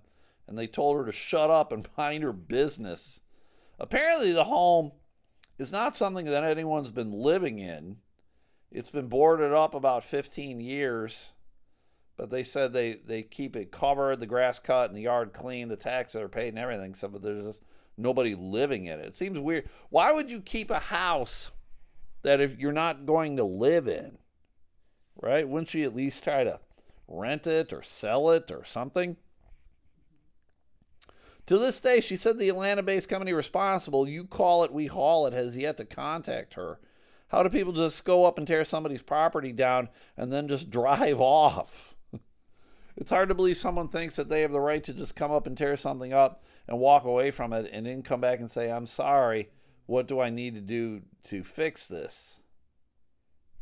and 0.48 0.58
they 0.58 0.68
told 0.68 0.98
her 0.98 1.06
to 1.06 1.12
shut 1.12 1.50
up 1.50 1.72
and 1.72 1.88
mind 1.98 2.24
her 2.24 2.34
business. 2.34 3.20
Apparently, 3.80 4.32
the 4.32 4.46
home 4.46 4.92
is 5.58 5.72
not 5.72 5.96
something 5.96 6.26
that 6.26 6.44
anyone's 6.44 6.92
been 6.92 7.12
living 7.12 7.60
in. 7.60 7.98
It's 8.72 8.90
been 8.90 9.08
boarded 9.08 9.54
up 9.54 9.74
about 9.76 10.04
15 10.04 10.60
years, 10.60 11.34
but 12.24 12.30
they 12.30 12.44
said 12.44 12.72
they, 12.72 12.94
they 13.06 13.22
keep 13.22 13.54
it 13.54 13.70
covered, 13.70 14.22
the 14.22 14.26
grass 14.26 14.58
cut, 14.58 14.90
and 14.90 14.98
the 14.98 15.02
yard 15.02 15.34
clean, 15.34 15.68
the 15.68 15.76
taxes 15.76 16.22
are 16.22 16.30
paid, 16.30 16.48
and 16.48 16.58
everything. 16.58 16.94
So, 16.94 17.10
but 17.10 17.22
there's 17.22 17.44
just 17.44 17.64
nobody 17.98 18.34
living 18.34 18.86
in 18.86 19.02
it. 19.02 19.08
It 19.08 19.16
seems 19.18 19.38
weird. 19.38 19.68
Why 19.90 20.14
would 20.14 20.32
you 20.32 20.40
keep 20.40 20.72
a 20.72 20.80
house 20.80 21.52
that 22.22 22.40
if 22.40 22.58
you're 22.58 22.72
not 22.72 23.06
going 23.06 23.36
to 23.36 23.44
live 23.44 23.90
in, 23.90 24.20
right? 25.22 25.46
Wouldn't 25.46 25.68
she 25.68 25.84
at 25.84 25.98
least 25.98 26.24
try 26.24 26.46
to 26.46 26.62
rent 27.10 27.46
it 27.46 27.74
or 27.74 27.84
sell 27.84 28.30
it 28.30 28.50
or 28.52 28.64
something? 28.64 29.18
To 31.48 31.58
this 31.58 31.82
day, 31.82 32.00
she 32.00 32.16
said 32.16 32.40
the 32.40 32.48
Atlanta 32.48 32.84
based 32.84 33.10
company 33.10 33.34
responsible, 33.34 34.08
you 34.08 34.24
call 34.24 34.64
it, 34.64 34.72
we 34.72 34.86
haul 34.86 35.28
it, 35.28 35.34
has 35.34 35.58
yet 35.58 35.76
to 35.76 35.84
contact 35.84 36.54
her. 36.54 36.80
How 37.28 37.44
do 37.44 37.50
people 37.50 37.74
just 37.74 38.06
go 38.06 38.24
up 38.24 38.38
and 38.38 38.48
tear 38.48 38.64
somebody's 38.64 39.02
property 39.02 39.52
down 39.52 39.90
and 40.16 40.32
then 40.32 40.48
just 40.48 40.70
drive 40.70 41.20
off? 41.20 41.93
It's 42.96 43.12
hard 43.12 43.30
to 43.30 43.36
believe 43.36 43.58
someone 43.58 43.88
thinks 43.88 44.16
that 44.16 44.30
they 44.30 44.42
have 44.42 44.52
the 44.52 44.60
right 44.60 44.84
to 44.84 44.94
just 44.94 45.16
come 45.16 45.32
up 45.32 45.48
and 45.48 45.58
tear 45.58 45.76
something 45.78 46.14
up 46.14 46.44
and 46.68 46.80
walk 46.80 47.06
away 47.06 47.32
from 47.32 47.54
it 47.54 47.70
and 47.72 47.86
then 47.86 48.04
come 48.04 48.22
back 48.22 48.40
and 48.40 48.50
say, 48.50 48.72
I'm 48.72 48.86
sorry, 48.86 49.50
what 49.86 50.08
do 50.08 50.20
I 50.20 50.30
need 50.30 50.56
to 50.56 50.62
do 50.62 51.02
to 51.24 51.44
fix 51.44 51.88
this? 51.88 52.42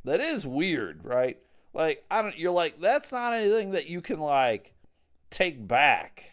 That 0.04 0.20
is 0.20 0.46
weird, 0.46 1.06
right? 1.06 1.38
Like, 1.74 2.04
I 2.12 2.22
don't, 2.22 2.38
you're 2.38 2.52
like, 2.52 2.82
that's 2.82 3.12
not 3.12 3.34
anything 3.34 3.72
that 3.72 3.88
you 3.88 4.02
can, 4.02 4.20
like, 4.20 4.74
take 5.30 5.68
back. 5.68 6.32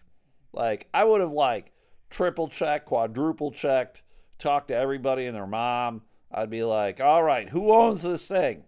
Like, 0.52 0.88
I 0.92 1.04
would 1.04 1.20
have, 1.20 1.30
like, 1.30 1.72
triple 2.10 2.48
checked, 2.48 2.86
quadruple 2.86 3.52
checked, 3.52 4.02
talked 4.38 4.68
to 4.68 4.76
everybody 4.76 5.26
and 5.26 5.36
their 5.36 5.46
mom 5.46 6.02
I'd 6.30 6.50
be 6.50 6.62
like, 6.62 7.00
all 7.00 7.22
right, 7.22 7.48
who 7.48 7.72
owns 7.72 8.02
this 8.02 8.28
thing? 8.28 8.64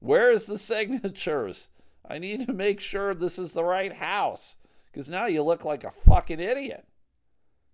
Where's 0.00 0.46
the 0.46 0.58
signatures? 0.58 1.68
I 2.08 2.18
need 2.18 2.46
to 2.46 2.52
make 2.52 2.80
sure 2.80 3.14
this 3.14 3.38
is 3.38 3.52
the 3.52 3.64
right 3.64 3.92
house. 3.92 4.56
Because 4.86 5.08
now 5.08 5.26
you 5.26 5.42
look 5.42 5.64
like 5.64 5.84
a 5.84 5.90
fucking 5.90 6.40
idiot. 6.40 6.86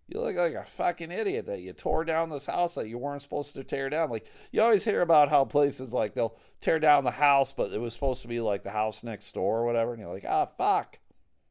You 0.09 0.21
look 0.21 0.37
like 0.37 0.55
a 0.55 0.65
fucking 0.65 1.11
idiot 1.11 1.47
that 1.47 1.61
you 1.61 1.73
tore 1.73 2.05
down 2.05 2.29
this 2.29 2.47
house 2.47 2.75
that 2.75 2.89
you 2.89 2.99
weren't 2.99 3.23
supposed 3.23 3.55
to 3.55 3.65
tear 3.65 3.89
down. 3.89 4.11
Like, 4.11 4.27
you 4.51 4.61
always 4.61 4.85
hear 4.85 5.01
about 5.01 5.31
how 5.31 5.45
places 5.45 5.93
like 5.93 6.15
they'll 6.15 6.37
tear 6.61 6.79
down 6.79 7.05
the 7.05 7.13
house, 7.13 7.53
but 7.53 7.73
it 7.73 7.81
was 7.81 7.95
supposed 7.95 8.23
to 8.23 8.29
be 8.29 8.41
like 8.41 8.63
the 8.63 8.71
house 8.71 9.03
next 9.03 9.33
door 9.33 9.61
or 9.61 9.65
whatever. 9.65 9.93
And 9.93 10.01
you're 10.01 10.13
like, 10.13 10.27
ah, 10.29 10.47
fuck. 10.47 10.99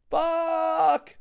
Fuck. 0.10 1.16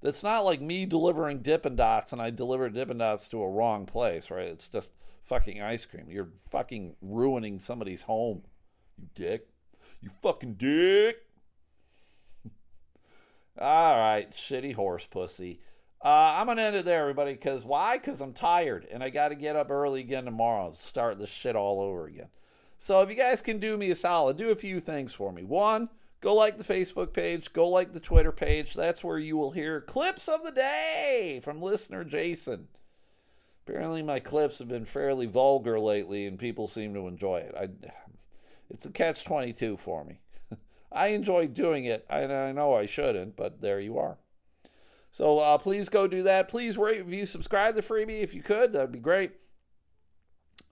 That's 0.00 0.22
not 0.22 0.44
like 0.44 0.60
me 0.60 0.86
delivering 0.86 1.40
Dippin' 1.40 1.76
Dots 1.76 2.12
and 2.12 2.20
I 2.20 2.30
deliver 2.30 2.68
Dippin' 2.68 2.98
Dots 2.98 3.28
to 3.28 3.42
a 3.42 3.50
wrong 3.50 3.86
place, 3.86 4.30
right? 4.30 4.48
It's 4.48 4.68
just 4.68 4.92
fucking 5.22 5.62
ice 5.62 5.86
cream. 5.86 6.06
You're 6.08 6.32
fucking 6.50 6.96
ruining 7.00 7.58
somebody's 7.58 8.02
home, 8.02 8.42
you 8.98 9.08
dick. 9.14 9.48
You 10.04 10.10
fucking 10.22 10.54
dick. 10.54 11.16
All 13.58 13.98
right, 13.98 14.30
shitty 14.30 14.74
horse 14.74 15.06
pussy. 15.06 15.60
Uh, 16.04 16.36
I'm 16.36 16.46
gonna 16.46 16.62
end 16.62 16.76
it 16.76 16.84
there, 16.84 17.00
everybody. 17.00 17.32
Because 17.32 17.64
why? 17.64 17.96
Because 17.96 18.20
I'm 18.20 18.34
tired 18.34 18.86
and 18.92 19.02
I 19.02 19.08
got 19.08 19.28
to 19.28 19.34
get 19.34 19.56
up 19.56 19.70
early 19.70 20.00
again 20.00 20.26
tomorrow. 20.26 20.72
Start 20.76 21.18
this 21.18 21.30
shit 21.30 21.56
all 21.56 21.80
over 21.80 22.06
again. 22.06 22.28
So 22.76 23.00
if 23.00 23.08
you 23.08 23.14
guys 23.14 23.40
can 23.40 23.58
do 23.58 23.78
me 23.78 23.90
a 23.90 23.96
solid, 23.96 24.36
do 24.36 24.50
a 24.50 24.54
few 24.54 24.80
things 24.80 25.14
for 25.14 25.32
me. 25.32 25.42
One, 25.42 25.88
Go 26.24 26.34
like 26.34 26.56
the 26.56 26.64
Facebook 26.64 27.12
page, 27.12 27.52
go 27.52 27.68
like 27.68 27.92
the 27.92 28.00
Twitter 28.00 28.32
page. 28.32 28.72
That's 28.72 29.04
where 29.04 29.18
you 29.18 29.36
will 29.36 29.50
hear 29.50 29.82
clips 29.82 30.26
of 30.26 30.42
the 30.42 30.52
day 30.52 31.38
from 31.44 31.60
listener 31.60 32.02
Jason. 32.02 32.68
Apparently, 33.66 34.02
my 34.02 34.20
clips 34.20 34.58
have 34.58 34.68
been 34.68 34.86
fairly 34.86 35.26
vulgar 35.26 35.78
lately, 35.78 36.24
and 36.24 36.38
people 36.38 36.66
seem 36.66 36.94
to 36.94 37.08
enjoy 37.08 37.40
it. 37.40 37.54
I, 37.54 37.68
it's 38.70 38.86
a 38.86 38.90
catch 38.90 39.24
22 39.24 39.76
for 39.76 40.04
me. 40.04 40.20
I 40.92 41.08
enjoy 41.08 41.48
doing 41.48 41.84
it. 41.84 42.06
I, 42.08 42.24
I 42.24 42.52
know 42.52 42.74
I 42.74 42.86
shouldn't, 42.86 43.36
but 43.36 43.60
there 43.60 43.80
you 43.80 43.98
are. 43.98 44.18
So 45.10 45.38
uh, 45.38 45.58
please 45.58 45.88
go 45.88 46.08
do 46.08 46.24
that. 46.24 46.48
Please 46.48 46.76
rate, 46.76 47.04
review, 47.04 47.26
subscribe 47.26 47.76
to 47.76 47.82
Freebie 47.82 48.22
if 48.22 48.34
you 48.34 48.42
could. 48.42 48.72
That'd 48.72 48.90
be 48.92 48.98
great. 48.98 49.32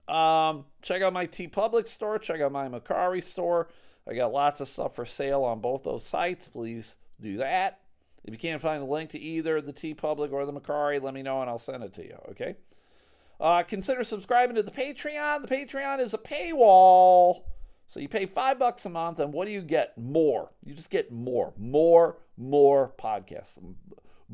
Um, 0.07 0.65
check 0.81 1.01
out 1.01 1.13
my 1.13 1.27
TeePublic 1.27 1.87
store. 1.87 2.19
Check 2.19 2.41
out 2.41 2.51
my 2.51 2.67
Mercari 2.67 3.23
store. 3.23 3.69
I 4.07 4.13
got 4.15 4.33
lots 4.33 4.59
of 4.59 4.67
stuff 4.67 4.95
for 4.95 5.05
sale 5.05 5.43
on 5.43 5.61
both 5.61 5.83
those 5.83 6.05
sites. 6.05 6.49
Please 6.49 6.97
do 7.21 7.37
that. 7.37 7.79
If 8.25 8.33
you 8.33 8.37
can't 8.37 8.61
find 8.61 8.81
the 8.81 8.87
link 8.87 9.11
to 9.11 9.19
either 9.19 9.61
the 9.61 9.73
TeePublic 9.73 10.31
or 10.31 10.45
the 10.45 10.53
Mercari, 10.53 11.01
let 11.01 11.13
me 11.13 11.23
know 11.23 11.41
and 11.41 11.49
I'll 11.49 11.57
send 11.57 11.83
it 11.83 11.93
to 11.93 12.03
you. 12.03 12.17
Okay. 12.31 12.55
Uh, 13.39 13.63
consider 13.63 14.03
subscribing 14.03 14.55
to 14.55 14.63
the 14.63 14.71
Patreon. 14.71 15.41
The 15.41 15.55
Patreon 15.55 15.99
is 15.99 16.13
a 16.13 16.17
paywall. 16.17 17.43
So 17.93 17.99
you 17.99 18.09
pay 18.09 18.25
five 18.25 18.57
bucks 18.57 18.87
a 18.87 18.89
month, 18.89 19.19
and 19.19 19.31
what 19.31 19.45
do 19.45 19.51
you 19.51 19.61
get? 19.61 19.95
More. 19.95 20.51
You 20.65 20.73
just 20.73 20.89
get 20.89 21.11
more, 21.11 21.53
more, 21.59 22.17
more 22.35 22.91
podcasts. 22.97 23.59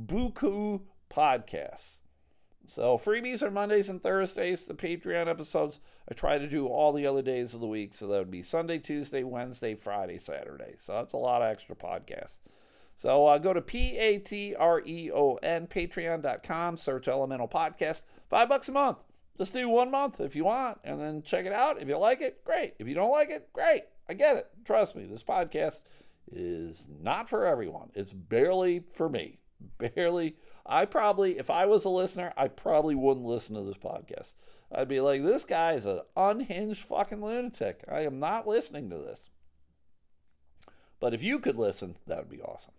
Buku 0.02 0.80
podcasts. 1.14 1.98
So 2.68 2.98
freebies 2.98 3.44
are 3.44 3.52
Mondays 3.52 3.90
and 3.90 4.02
Thursdays. 4.02 4.64
The 4.64 4.76
Patreon 4.76 5.28
episodes 5.28 5.82
I 6.10 6.14
try 6.14 6.38
to 6.38 6.48
do 6.48 6.68
all 6.68 6.94
the 6.94 7.06
other 7.06 7.22
days 7.22 7.54
of 7.54 7.60
the 7.60 7.68
week. 7.68 7.94
So 7.94 8.08
that 8.08 8.20
would 8.20 8.32
be 8.32 8.44
Sunday, 8.44 8.78
Tuesday, 8.78 9.24
Wednesday, 9.24 9.76
Friday, 9.76 10.20
Saturday. 10.20 10.76
So 10.78 10.94
that's 10.94 11.12
a 11.12 11.18
lot 11.18 11.42
of 11.42 11.52
extra 11.52 11.76
podcasts. 11.76 12.38
So 12.96 13.26
uh, 13.26 13.40
go 13.40 13.52
to 13.52 13.62
P 13.62 13.98
A 13.98 14.20
T 14.20 14.56
R 14.56 14.82
E 14.86 15.12
O 15.14 15.36
N, 15.44 15.68
patreon.com, 15.68 16.78
search 16.78 17.10
Elemental 17.10 17.50
Podcast. 17.50 18.04
Five 18.30 18.48
bucks 18.48 18.70
a 18.70 18.72
month. 18.72 19.00
Just 19.40 19.54
do 19.54 19.68
one 19.70 19.90
month 19.90 20.20
if 20.20 20.36
you 20.36 20.44
want, 20.44 20.80
and 20.84 21.02
then 21.02 21.24
check 21.24 21.46
it 21.46 21.54
out. 21.54 21.82
If 21.82 21.88
you 21.88 21.98
like 21.98 22.22
it, 22.22 22.44
great. 22.44 22.74
If 22.78 22.88
you 22.88 22.94
don't 22.94 23.10
like 23.10 23.30
it, 23.30 23.52
great. 23.54 23.84
I 24.08 24.14
get 24.14 24.36
it. 24.36 24.48
Trust 24.66 24.96
me, 24.96 25.06
this 25.06 25.24
podcast 25.24 25.82
is 26.32 26.86
not 27.02 27.30
for 27.30 27.46
everyone. 27.46 27.90
It's 27.96 28.14
barely 28.14 28.80
for 28.80 29.10
me. 29.10 29.40
Barely 29.78 30.36
I 30.66 30.86
probably, 30.86 31.40
if 31.40 31.50
I 31.50 31.66
was 31.66 31.86
a 31.86 31.90
listener, 31.90 32.32
I 32.38 32.48
probably 32.48 32.94
wouldn't 32.94 33.26
listen 33.26 33.56
to 33.56 33.64
this 33.64 33.78
podcast. 33.78 34.34
I'd 34.72 34.88
be 34.88 35.02
like, 35.02 35.24
this 35.24 35.44
guy 35.44 35.72
is 35.72 35.88
an 35.88 36.02
unhinged 36.16 36.84
fucking 36.84 37.24
lunatic. 37.24 37.84
I 37.92 38.02
am 38.02 38.20
not 38.20 38.48
listening 38.48 38.90
to 38.92 38.98
this. 38.98 39.32
But 41.00 41.16
if 41.16 41.24
you 41.24 41.40
could 41.40 41.56
listen, 41.56 41.96
that 42.06 42.20
would 42.20 42.30
be 42.30 42.42
awesome. 42.42 42.74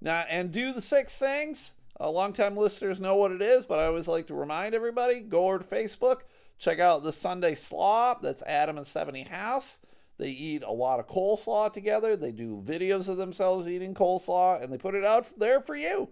Now, 0.00 0.24
and 0.28 0.50
do 0.50 0.72
the 0.72 0.82
six 0.82 1.16
things. 1.16 1.74
Uh, 2.02 2.10
longtime 2.10 2.56
listeners 2.56 3.00
know 3.00 3.14
what 3.14 3.30
it 3.30 3.40
is, 3.40 3.64
but 3.64 3.78
I 3.78 3.86
always 3.86 4.08
like 4.08 4.26
to 4.26 4.34
remind 4.34 4.74
everybody 4.74 5.20
go 5.20 5.46
over 5.46 5.60
to 5.60 5.64
Facebook, 5.64 6.22
check 6.58 6.80
out 6.80 7.04
the 7.04 7.12
Sunday 7.12 7.54
Slaw. 7.54 8.18
That's 8.20 8.42
Adam 8.42 8.76
and 8.76 8.84
Stephanie 8.84 9.22
House. 9.22 9.78
They 10.18 10.30
eat 10.30 10.64
a 10.64 10.72
lot 10.72 10.98
of 10.98 11.06
coleslaw 11.06 11.72
together. 11.72 12.16
They 12.16 12.32
do 12.32 12.60
videos 12.66 13.08
of 13.08 13.18
themselves 13.18 13.68
eating 13.68 13.94
coleslaw, 13.94 14.60
and 14.60 14.72
they 14.72 14.78
put 14.78 14.96
it 14.96 15.04
out 15.04 15.26
there 15.38 15.60
for 15.60 15.76
you. 15.76 16.08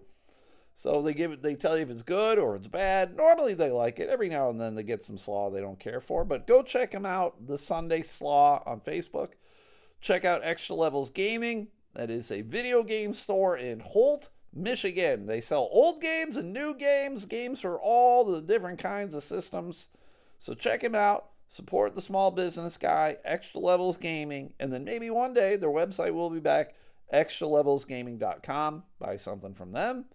So 0.75 1.01
they 1.01 1.13
give 1.13 1.33
it, 1.33 1.43
they 1.43 1.55
tell 1.55 1.75
you 1.75 1.83
if 1.83 1.91
it's 1.91 2.03
good 2.03 2.39
or 2.39 2.55
it's 2.55 2.67
bad. 2.67 3.17
Normally 3.17 3.53
they 3.53 3.69
like 3.69 3.99
it. 3.99 4.07
Every 4.07 4.29
now 4.29 4.49
and 4.49 4.61
then 4.61 4.75
they 4.75 4.83
get 4.83 5.03
some 5.03 5.17
slaw 5.17 5.49
they 5.49 5.59
don't 5.59 5.79
care 5.79 5.99
for. 5.99 6.23
But 6.23 6.47
go 6.47 6.63
check 6.63 6.91
them 6.91 7.05
out, 7.05 7.47
the 7.47 7.57
Sunday 7.57 8.01
Slaw 8.01 8.63
on 8.65 8.79
Facebook. 8.79 9.31
Check 9.99 10.23
out 10.23 10.41
Extra 10.41 10.75
Levels 10.75 11.09
Gaming. 11.09 11.67
That 11.93 12.09
is 12.09 12.31
a 12.31 12.41
video 12.41 12.81
game 12.81 13.13
store 13.13 13.57
in 13.57 13.81
Holt, 13.81 14.29
Michigan. 14.53 15.25
They 15.25 15.41
sell 15.41 15.69
old 15.71 16.01
games 16.01 16.37
and 16.37 16.53
new 16.53 16.75
games, 16.75 17.25
games 17.25 17.61
for 17.61 17.79
all 17.79 18.23
the 18.23 18.41
different 18.41 18.79
kinds 18.79 19.15
of 19.15 19.23
systems. 19.23 19.87
So 20.39 20.53
check 20.53 20.83
him 20.83 20.95
out. 20.95 21.27
Support 21.47 21.95
the 21.95 22.01
small 22.01 22.31
business 22.31 22.77
guy, 22.77 23.17
Extra 23.25 23.59
Levels 23.59 23.97
Gaming, 23.97 24.53
and 24.59 24.71
then 24.71 24.85
maybe 24.85 25.09
one 25.09 25.33
day 25.33 25.57
their 25.57 25.69
website 25.69 26.13
will 26.13 26.29
be 26.29 26.39
back, 26.39 26.75
extralevelsgaming.com. 27.13 28.83
Buy 28.99 29.17
something 29.17 29.53
from 29.53 29.73
them. 29.73 30.05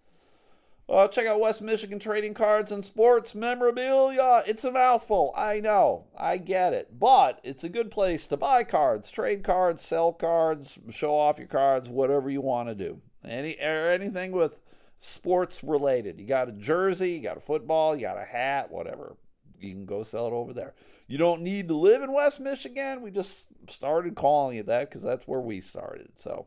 Uh, 0.88 1.08
check 1.08 1.26
out 1.26 1.40
West 1.40 1.60
Michigan 1.60 1.98
Trading 1.98 2.32
Cards 2.32 2.70
and 2.70 2.84
Sports 2.84 3.34
Memorabilia. 3.34 4.44
It's 4.46 4.64
a 4.64 4.70
mouthful. 4.70 5.34
I 5.36 5.58
know. 5.58 6.04
I 6.16 6.36
get 6.36 6.72
it. 6.72 6.98
But 6.98 7.40
it's 7.42 7.64
a 7.64 7.68
good 7.68 7.90
place 7.90 8.26
to 8.28 8.36
buy 8.36 8.62
cards, 8.62 9.10
trade 9.10 9.42
cards, 9.42 9.82
sell 9.82 10.12
cards, 10.12 10.78
show 10.90 11.14
off 11.14 11.38
your 11.38 11.48
cards, 11.48 11.88
whatever 11.88 12.30
you 12.30 12.40
want 12.40 12.68
to 12.68 12.74
do. 12.76 13.00
Any 13.26 13.56
or 13.60 13.90
anything 13.90 14.32
with 14.32 14.60
sports 14.98 15.62
related. 15.62 16.18
You 16.18 16.26
got 16.26 16.48
a 16.48 16.52
jersey, 16.52 17.12
you 17.12 17.20
got 17.20 17.36
a 17.36 17.40
football, 17.40 17.94
you 17.94 18.02
got 18.02 18.18
a 18.20 18.24
hat, 18.24 18.70
whatever. 18.70 19.16
You 19.60 19.72
can 19.72 19.86
go 19.86 20.02
sell 20.02 20.26
it 20.26 20.32
over 20.32 20.52
there. 20.52 20.74
You 21.08 21.18
don't 21.18 21.42
need 21.42 21.68
to 21.68 21.74
live 21.74 22.02
in 22.02 22.12
West 22.12 22.40
Michigan. 22.40 23.02
We 23.02 23.10
just 23.10 23.46
started 23.68 24.14
calling 24.14 24.58
it 24.58 24.66
that 24.66 24.90
because 24.90 25.02
that's 25.02 25.26
where 25.26 25.40
we 25.40 25.60
started. 25.60 26.08
So 26.16 26.46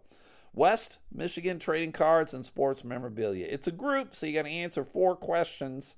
West 0.53 0.99
Michigan 1.11 1.59
Trading 1.59 1.91
Cards 1.91 2.33
and 2.33 2.45
Sports 2.45 2.83
Memorabilia. 2.83 3.47
It's 3.49 3.67
a 3.67 3.71
group, 3.71 4.15
so 4.15 4.25
you 4.25 4.33
got 4.33 4.43
to 4.43 4.49
answer 4.49 4.83
four 4.83 5.15
questions. 5.15 5.95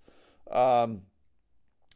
Um, 0.50 1.04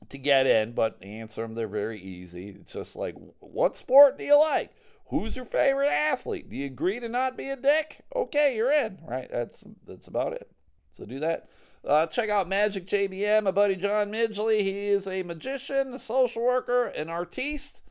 to 0.09 0.17
get 0.17 0.47
in, 0.47 0.73
but 0.73 1.01
answer 1.03 1.41
them. 1.41 1.55
They're 1.55 1.67
very 1.67 1.99
easy. 1.99 2.49
It's 2.49 2.73
just 2.73 2.95
like, 2.95 3.15
what 3.39 3.77
sport 3.77 4.17
do 4.17 4.23
you 4.23 4.38
like? 4.38 4.71
Who's 5.09 5.35
your 5.35 5.45
favorite 5.45 5.89
athlete? 5.89 6.49
Do 6.49 6.55
you 6.55 6.65
agree 6.65 6.99
to 6.99 7.07
not 7.07 7.37
be 7.37 7.49
a 7.49 7.55
dick? 7.55 8.01
Okay, 8.15 8.55
you're 8.55 8.71
in. 8.71 8.99
Right? 9.07 9.29
That's 9.31 9.65
that's 9.85 10.07
about 10.07 10.33
it. 10.33 10.49
So 10.91 11.05
do 11.05 11.19
that. 11.19 11.49
Uh, 11.85 12.07
check 12.07 12.29
out 12.29 12.47
Magic 12.47 12.87
JBM, 12.87 13.43
my 13.43 13.51
buddy 13.51 13.75
John 13.75 14.11
Midgley. 14.11 14.61
He 14.61 14.87
is 14.87 15.05
a 15.05 15.21
magician, 15.21 15.93
a 15.93 15.99
social 15.99 16.43
worker, 16.43 16.85
an 16.85 17.09
artiste, 17.09 17.83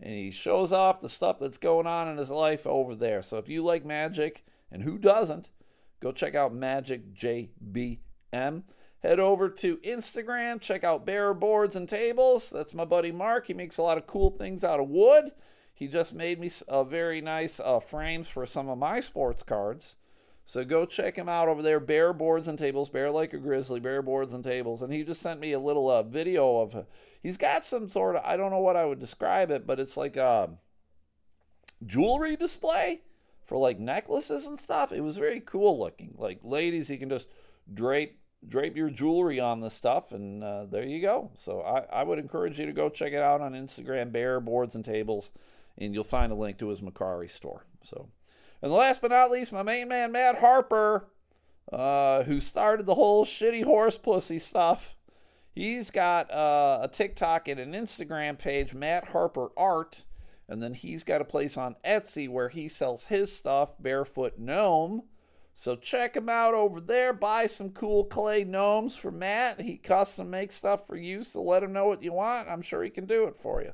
and 0.00 0.12
he 0.12 0.30
shows 0.30 0.70
off 0.70 1.00
the 1.00 1.08
stuff 1.08 1.38
that's 1.38 1.56
going 1.56 1.86
on 1.86 2.08
in 2.08 2.18
his 2.18 2.30
life 2.30 2.66
over 2.66 2.94
there. 2.94 3.22
So 3.22 3.38
if 3.38 3.48
you 3.48 3.64
like 3.64 3.86
magic, 3.86 4.44
and 4.70 4.82
who 4.82 4.98
doesn't, 4.98 5.50
go 6.00 6.12
check 6.12 6.34
out 6.34 6.54
Magic 6.54 7.14
JBM. 7.14 7.98
Head 9.00 9.20
over 9.20 9.48
to 9.48 9.76
Instagram, 9.78 10.60
check 10.60 10.84
out 10.84 11.06
Bear 11.06 11.32
Boards 11.32 11.76
and 11.76 11.88
Tables. 11.88 12.50
That's 12.50 12.74
my 12.74 12.84
buddy 12.84 13.12
Mark. 13.12 13.46
He 13.46 13.54
makes 13.54 13.78
a 13.78 13.82
lot 13.82 13.96
of 13.96 14.06
cool 14.06 14.30
things 14.30 14.64
out 14.64 14.80
of 14.80 14.88
wood. 14.88 15.30
He 15.78 15.86
just 15.86 16.12
made 16.12 16.40
me 16.40 16.50
a 16.66 16.84
very 16.84 17.20
nice 17.20 17.60
uh, 17.60 17.78
frames 17.78 18.28
for 18.28 18.44
some 18.46 18.68
of 18.68 18.78
my 18.78 18.98
sports 18.98 19.44
cards. 19.44 19.96
So 20.44 20.64
go 20.64 20.84
check 20.86 21.14
him 21.14 21.28
out 21.28 21.46
over 21.46 21.62
there, 21.62 21.78
Bear 21.78 22.12
Boards 22.12 22.48
and 22.48 22.58
Tables, 22.58 22.88
Bear 22.88 23.12
like 23.12 23.32
a 23.32 23.38
Grizzly, 23.38 23.78
Bear 23.78 24.02
Boards 24.02 24.32
and 24.32 24.42
Tables. 24.42 24.82
And 24.82 24.92
he 24.92 25.04
just 25.04 25.22
sent 25.22 25.38
me 25.38 25.52
a 25.52 25.60
little 25.60 25.88
uh, 25.88 26.02
video 26.02 26.58
of, 26.58 26.84
he's 27.22 27.36
got 27.36 27.64
some 27.64 27.88
sort 27.88 28.16
of, 28.16 28.22
I 28.24 28.36
don't 28.36 28.50
know 28.50 28.58
what 28.58 28.74
I 28.74 28.86
would 28.86 28.98
describe 28.98 29.52
it, 29.52 29.68
but 29.68 29.78
it's 29.78 29.96
like 29.96 30.16
a 30.16 30.50
jewelry 31.86 32.34
display 32.34 33.02
for 33.44 33.56
like 33.56 33.78
necklaces 33.78 34.48
and 34.48 34.58
stuff. 34.58 34.90
It 34.90 35.02
was 35.02 35.16
very 35.16 35.38
cool 35.38 35.78
looking. 35.78 36.16
Like 36.18 36.40
ladies, 36.42 36.90
you 36.90 36.98
can 36.98 37.08
just 37.08 37.28
drape 37.72 38.18
drape 38.48 38.76
your 38.76 38.90
jewelry 38.90 39.38
on 39.38 39.60
this 39.60 39.74
stuff, 39.74 40.12
and 40.12 40.42
uh, 40.42 40.64
there 40.66 40.84
you 40.84 41.00
go. 41.00 41.30
So 41.36 41.60
I, 41.60 42.00
I 42.00 42.02
would 42.04 42.18
encourage 42.18 42.58
you 42.58 42.66
to 42.66 42.72
go 42.72 42.88
check 42.88 43.12
it 43.12 43.22
out 43.22 43.40
on 43.40 43.52
Instagram, 43.52 44.12
Bear 44.12 44.40
Boards 44.40 44.74
and 44.74 44.84
Tables, 44.84 45.32
and 45.78 45.94
you'll 45.94 46.04
find 46.04 46.32
a 46.32 46.34
link 46.34 46.58
to 46.58 46.68
his 46.68 46.80
Mercari 46.80 47.30
store. 47.30 47.64
So, 47.84 48.08
and 48.60 48.72
last 48.72 49.00
but 49.00 49.10
not 49.10 49.30
least, 49.30 49.52
my 49.52 49.62
main 49.62 49.88
man 49.88 50.12
Matt 50.12 50.38
Harper, 50.38 51.08
uh, 51.72 52.24
who 52.24 52.40
started 52.40 52.86
the 52.86 52.94
whole 52.94 53.24
shitty 53.24 53.64
horse 53.64 53.96
pussy 53.96 54.38
stuff. 54.38 54.94
He's 55.52 55.90
got 55.90 56.30
uh, 56.30 56.80
a 56.82 56.88
TikTok 56.88 57.48
and 57.48 57.58
an 57.58 57.72
Instagram 57.72 58.38
page, 58.38 58.74
Matt 58.74 59.08
Harper 59.08 59.50
Art, 59.56 60.04
and 60.48 60.62
then 60.62 60.72
he's 60.72 61.02
got 61.04 61.20
a 61.20 61.24
place 61.24 61.56
on 61.56 61.76
Etsy 61.84 62.28
where 62.28 62.48
he 62.48 62.68
sells 62.68 63.04
his 63.04 63.34
stuff, 63.34 63.74
Barefoot 63.80 64.38
Gnome. 64.38 65.02
So 65.54 65.74
check 65.74 66.16
him 66.16 66.28
out 66.28 66.54
over 66.54 66.80
there. 66.80 67.12
Buy 67.12 67.46
some 67.46 67.70
cool 67.70 68.04
clay 68.04 68.44
gnomes 68.44 68.94
for 68.94 69.10
Matt. 69.10 69.60
He 69.60 69.76
custom 69.76 70.30
makes 70.30 70.54
stuff 70.54 70.86
for 70.86 70.96
you, 70.96 71.24
so 71.24 71.42
let 71.42 71.64
him 71.64 71.72
know 71.72 71.86
what 71.86 72.04
you 72.04 72.12
want. 72.12 72.48
I'm 72.48 72.62
sure 72.62 72.84
he 72.84 72.90
can 72.90 73.06
do 73.06 73.24
it 73.24 73.34
for 73.36 73.60
you. 73.60 73.72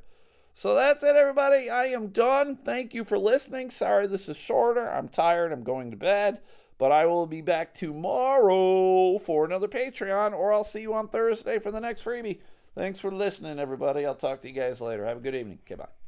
So 0.57 0.73
that's 0.73 1.03
it, 1.03 1.17
everybody. 1.17 1.69
I 1.69 1.87
am 1.87 2.07
done. 2.07 2.55
Thank 2.55 2.93
you 2.93 3.03
for 3.03 3.17
listening. 3.17 3.69
Sorry 3.69 4.07
this 4.07 4.29
is 4.29 4.37
shorter. 4.37 4.89
I'm 4.89 5.09
tired. 5.09 5.51
I'm 5.51 5.63
going 5.63 5.91
to 5.91 5.97
bed. 5.97 6.39
But 6.77 6.93
I 6.93 7.05
will 7.07 7.27
be 7.27 7.41
back 7.41 7.73
tomorrow 7.73 9.17
for 9.17 9.43
another 9.43 9.67
Patreon, 9.67 10.31
or 10.31 10.53
I'll 10.53 10.63
see 10.63 10.81
you 10.81 10.93
on 10.93 11.09
Thursday 11.09 11.59
for 11.59 11.71
the 11.71 11.81
next 11.81 12.05
freebie. 12.05 12.39
Thanks 12.73 13.01
for 13.01 13.11
listening, 13.11 13.59
everybody. 13.59 14.05
I'll 14.05 14.15
talk 14.15 14.41
to 14.41 14.47
you 14.47 14.53
guys 14.53 14.79
later. 14.79 15.05
Have 15.05 15.17
a 15.17 15.21
good 15.21 15.35
evening. 15.35 15.59
Okay, 15.65 15.75
bye. 15.75 16.04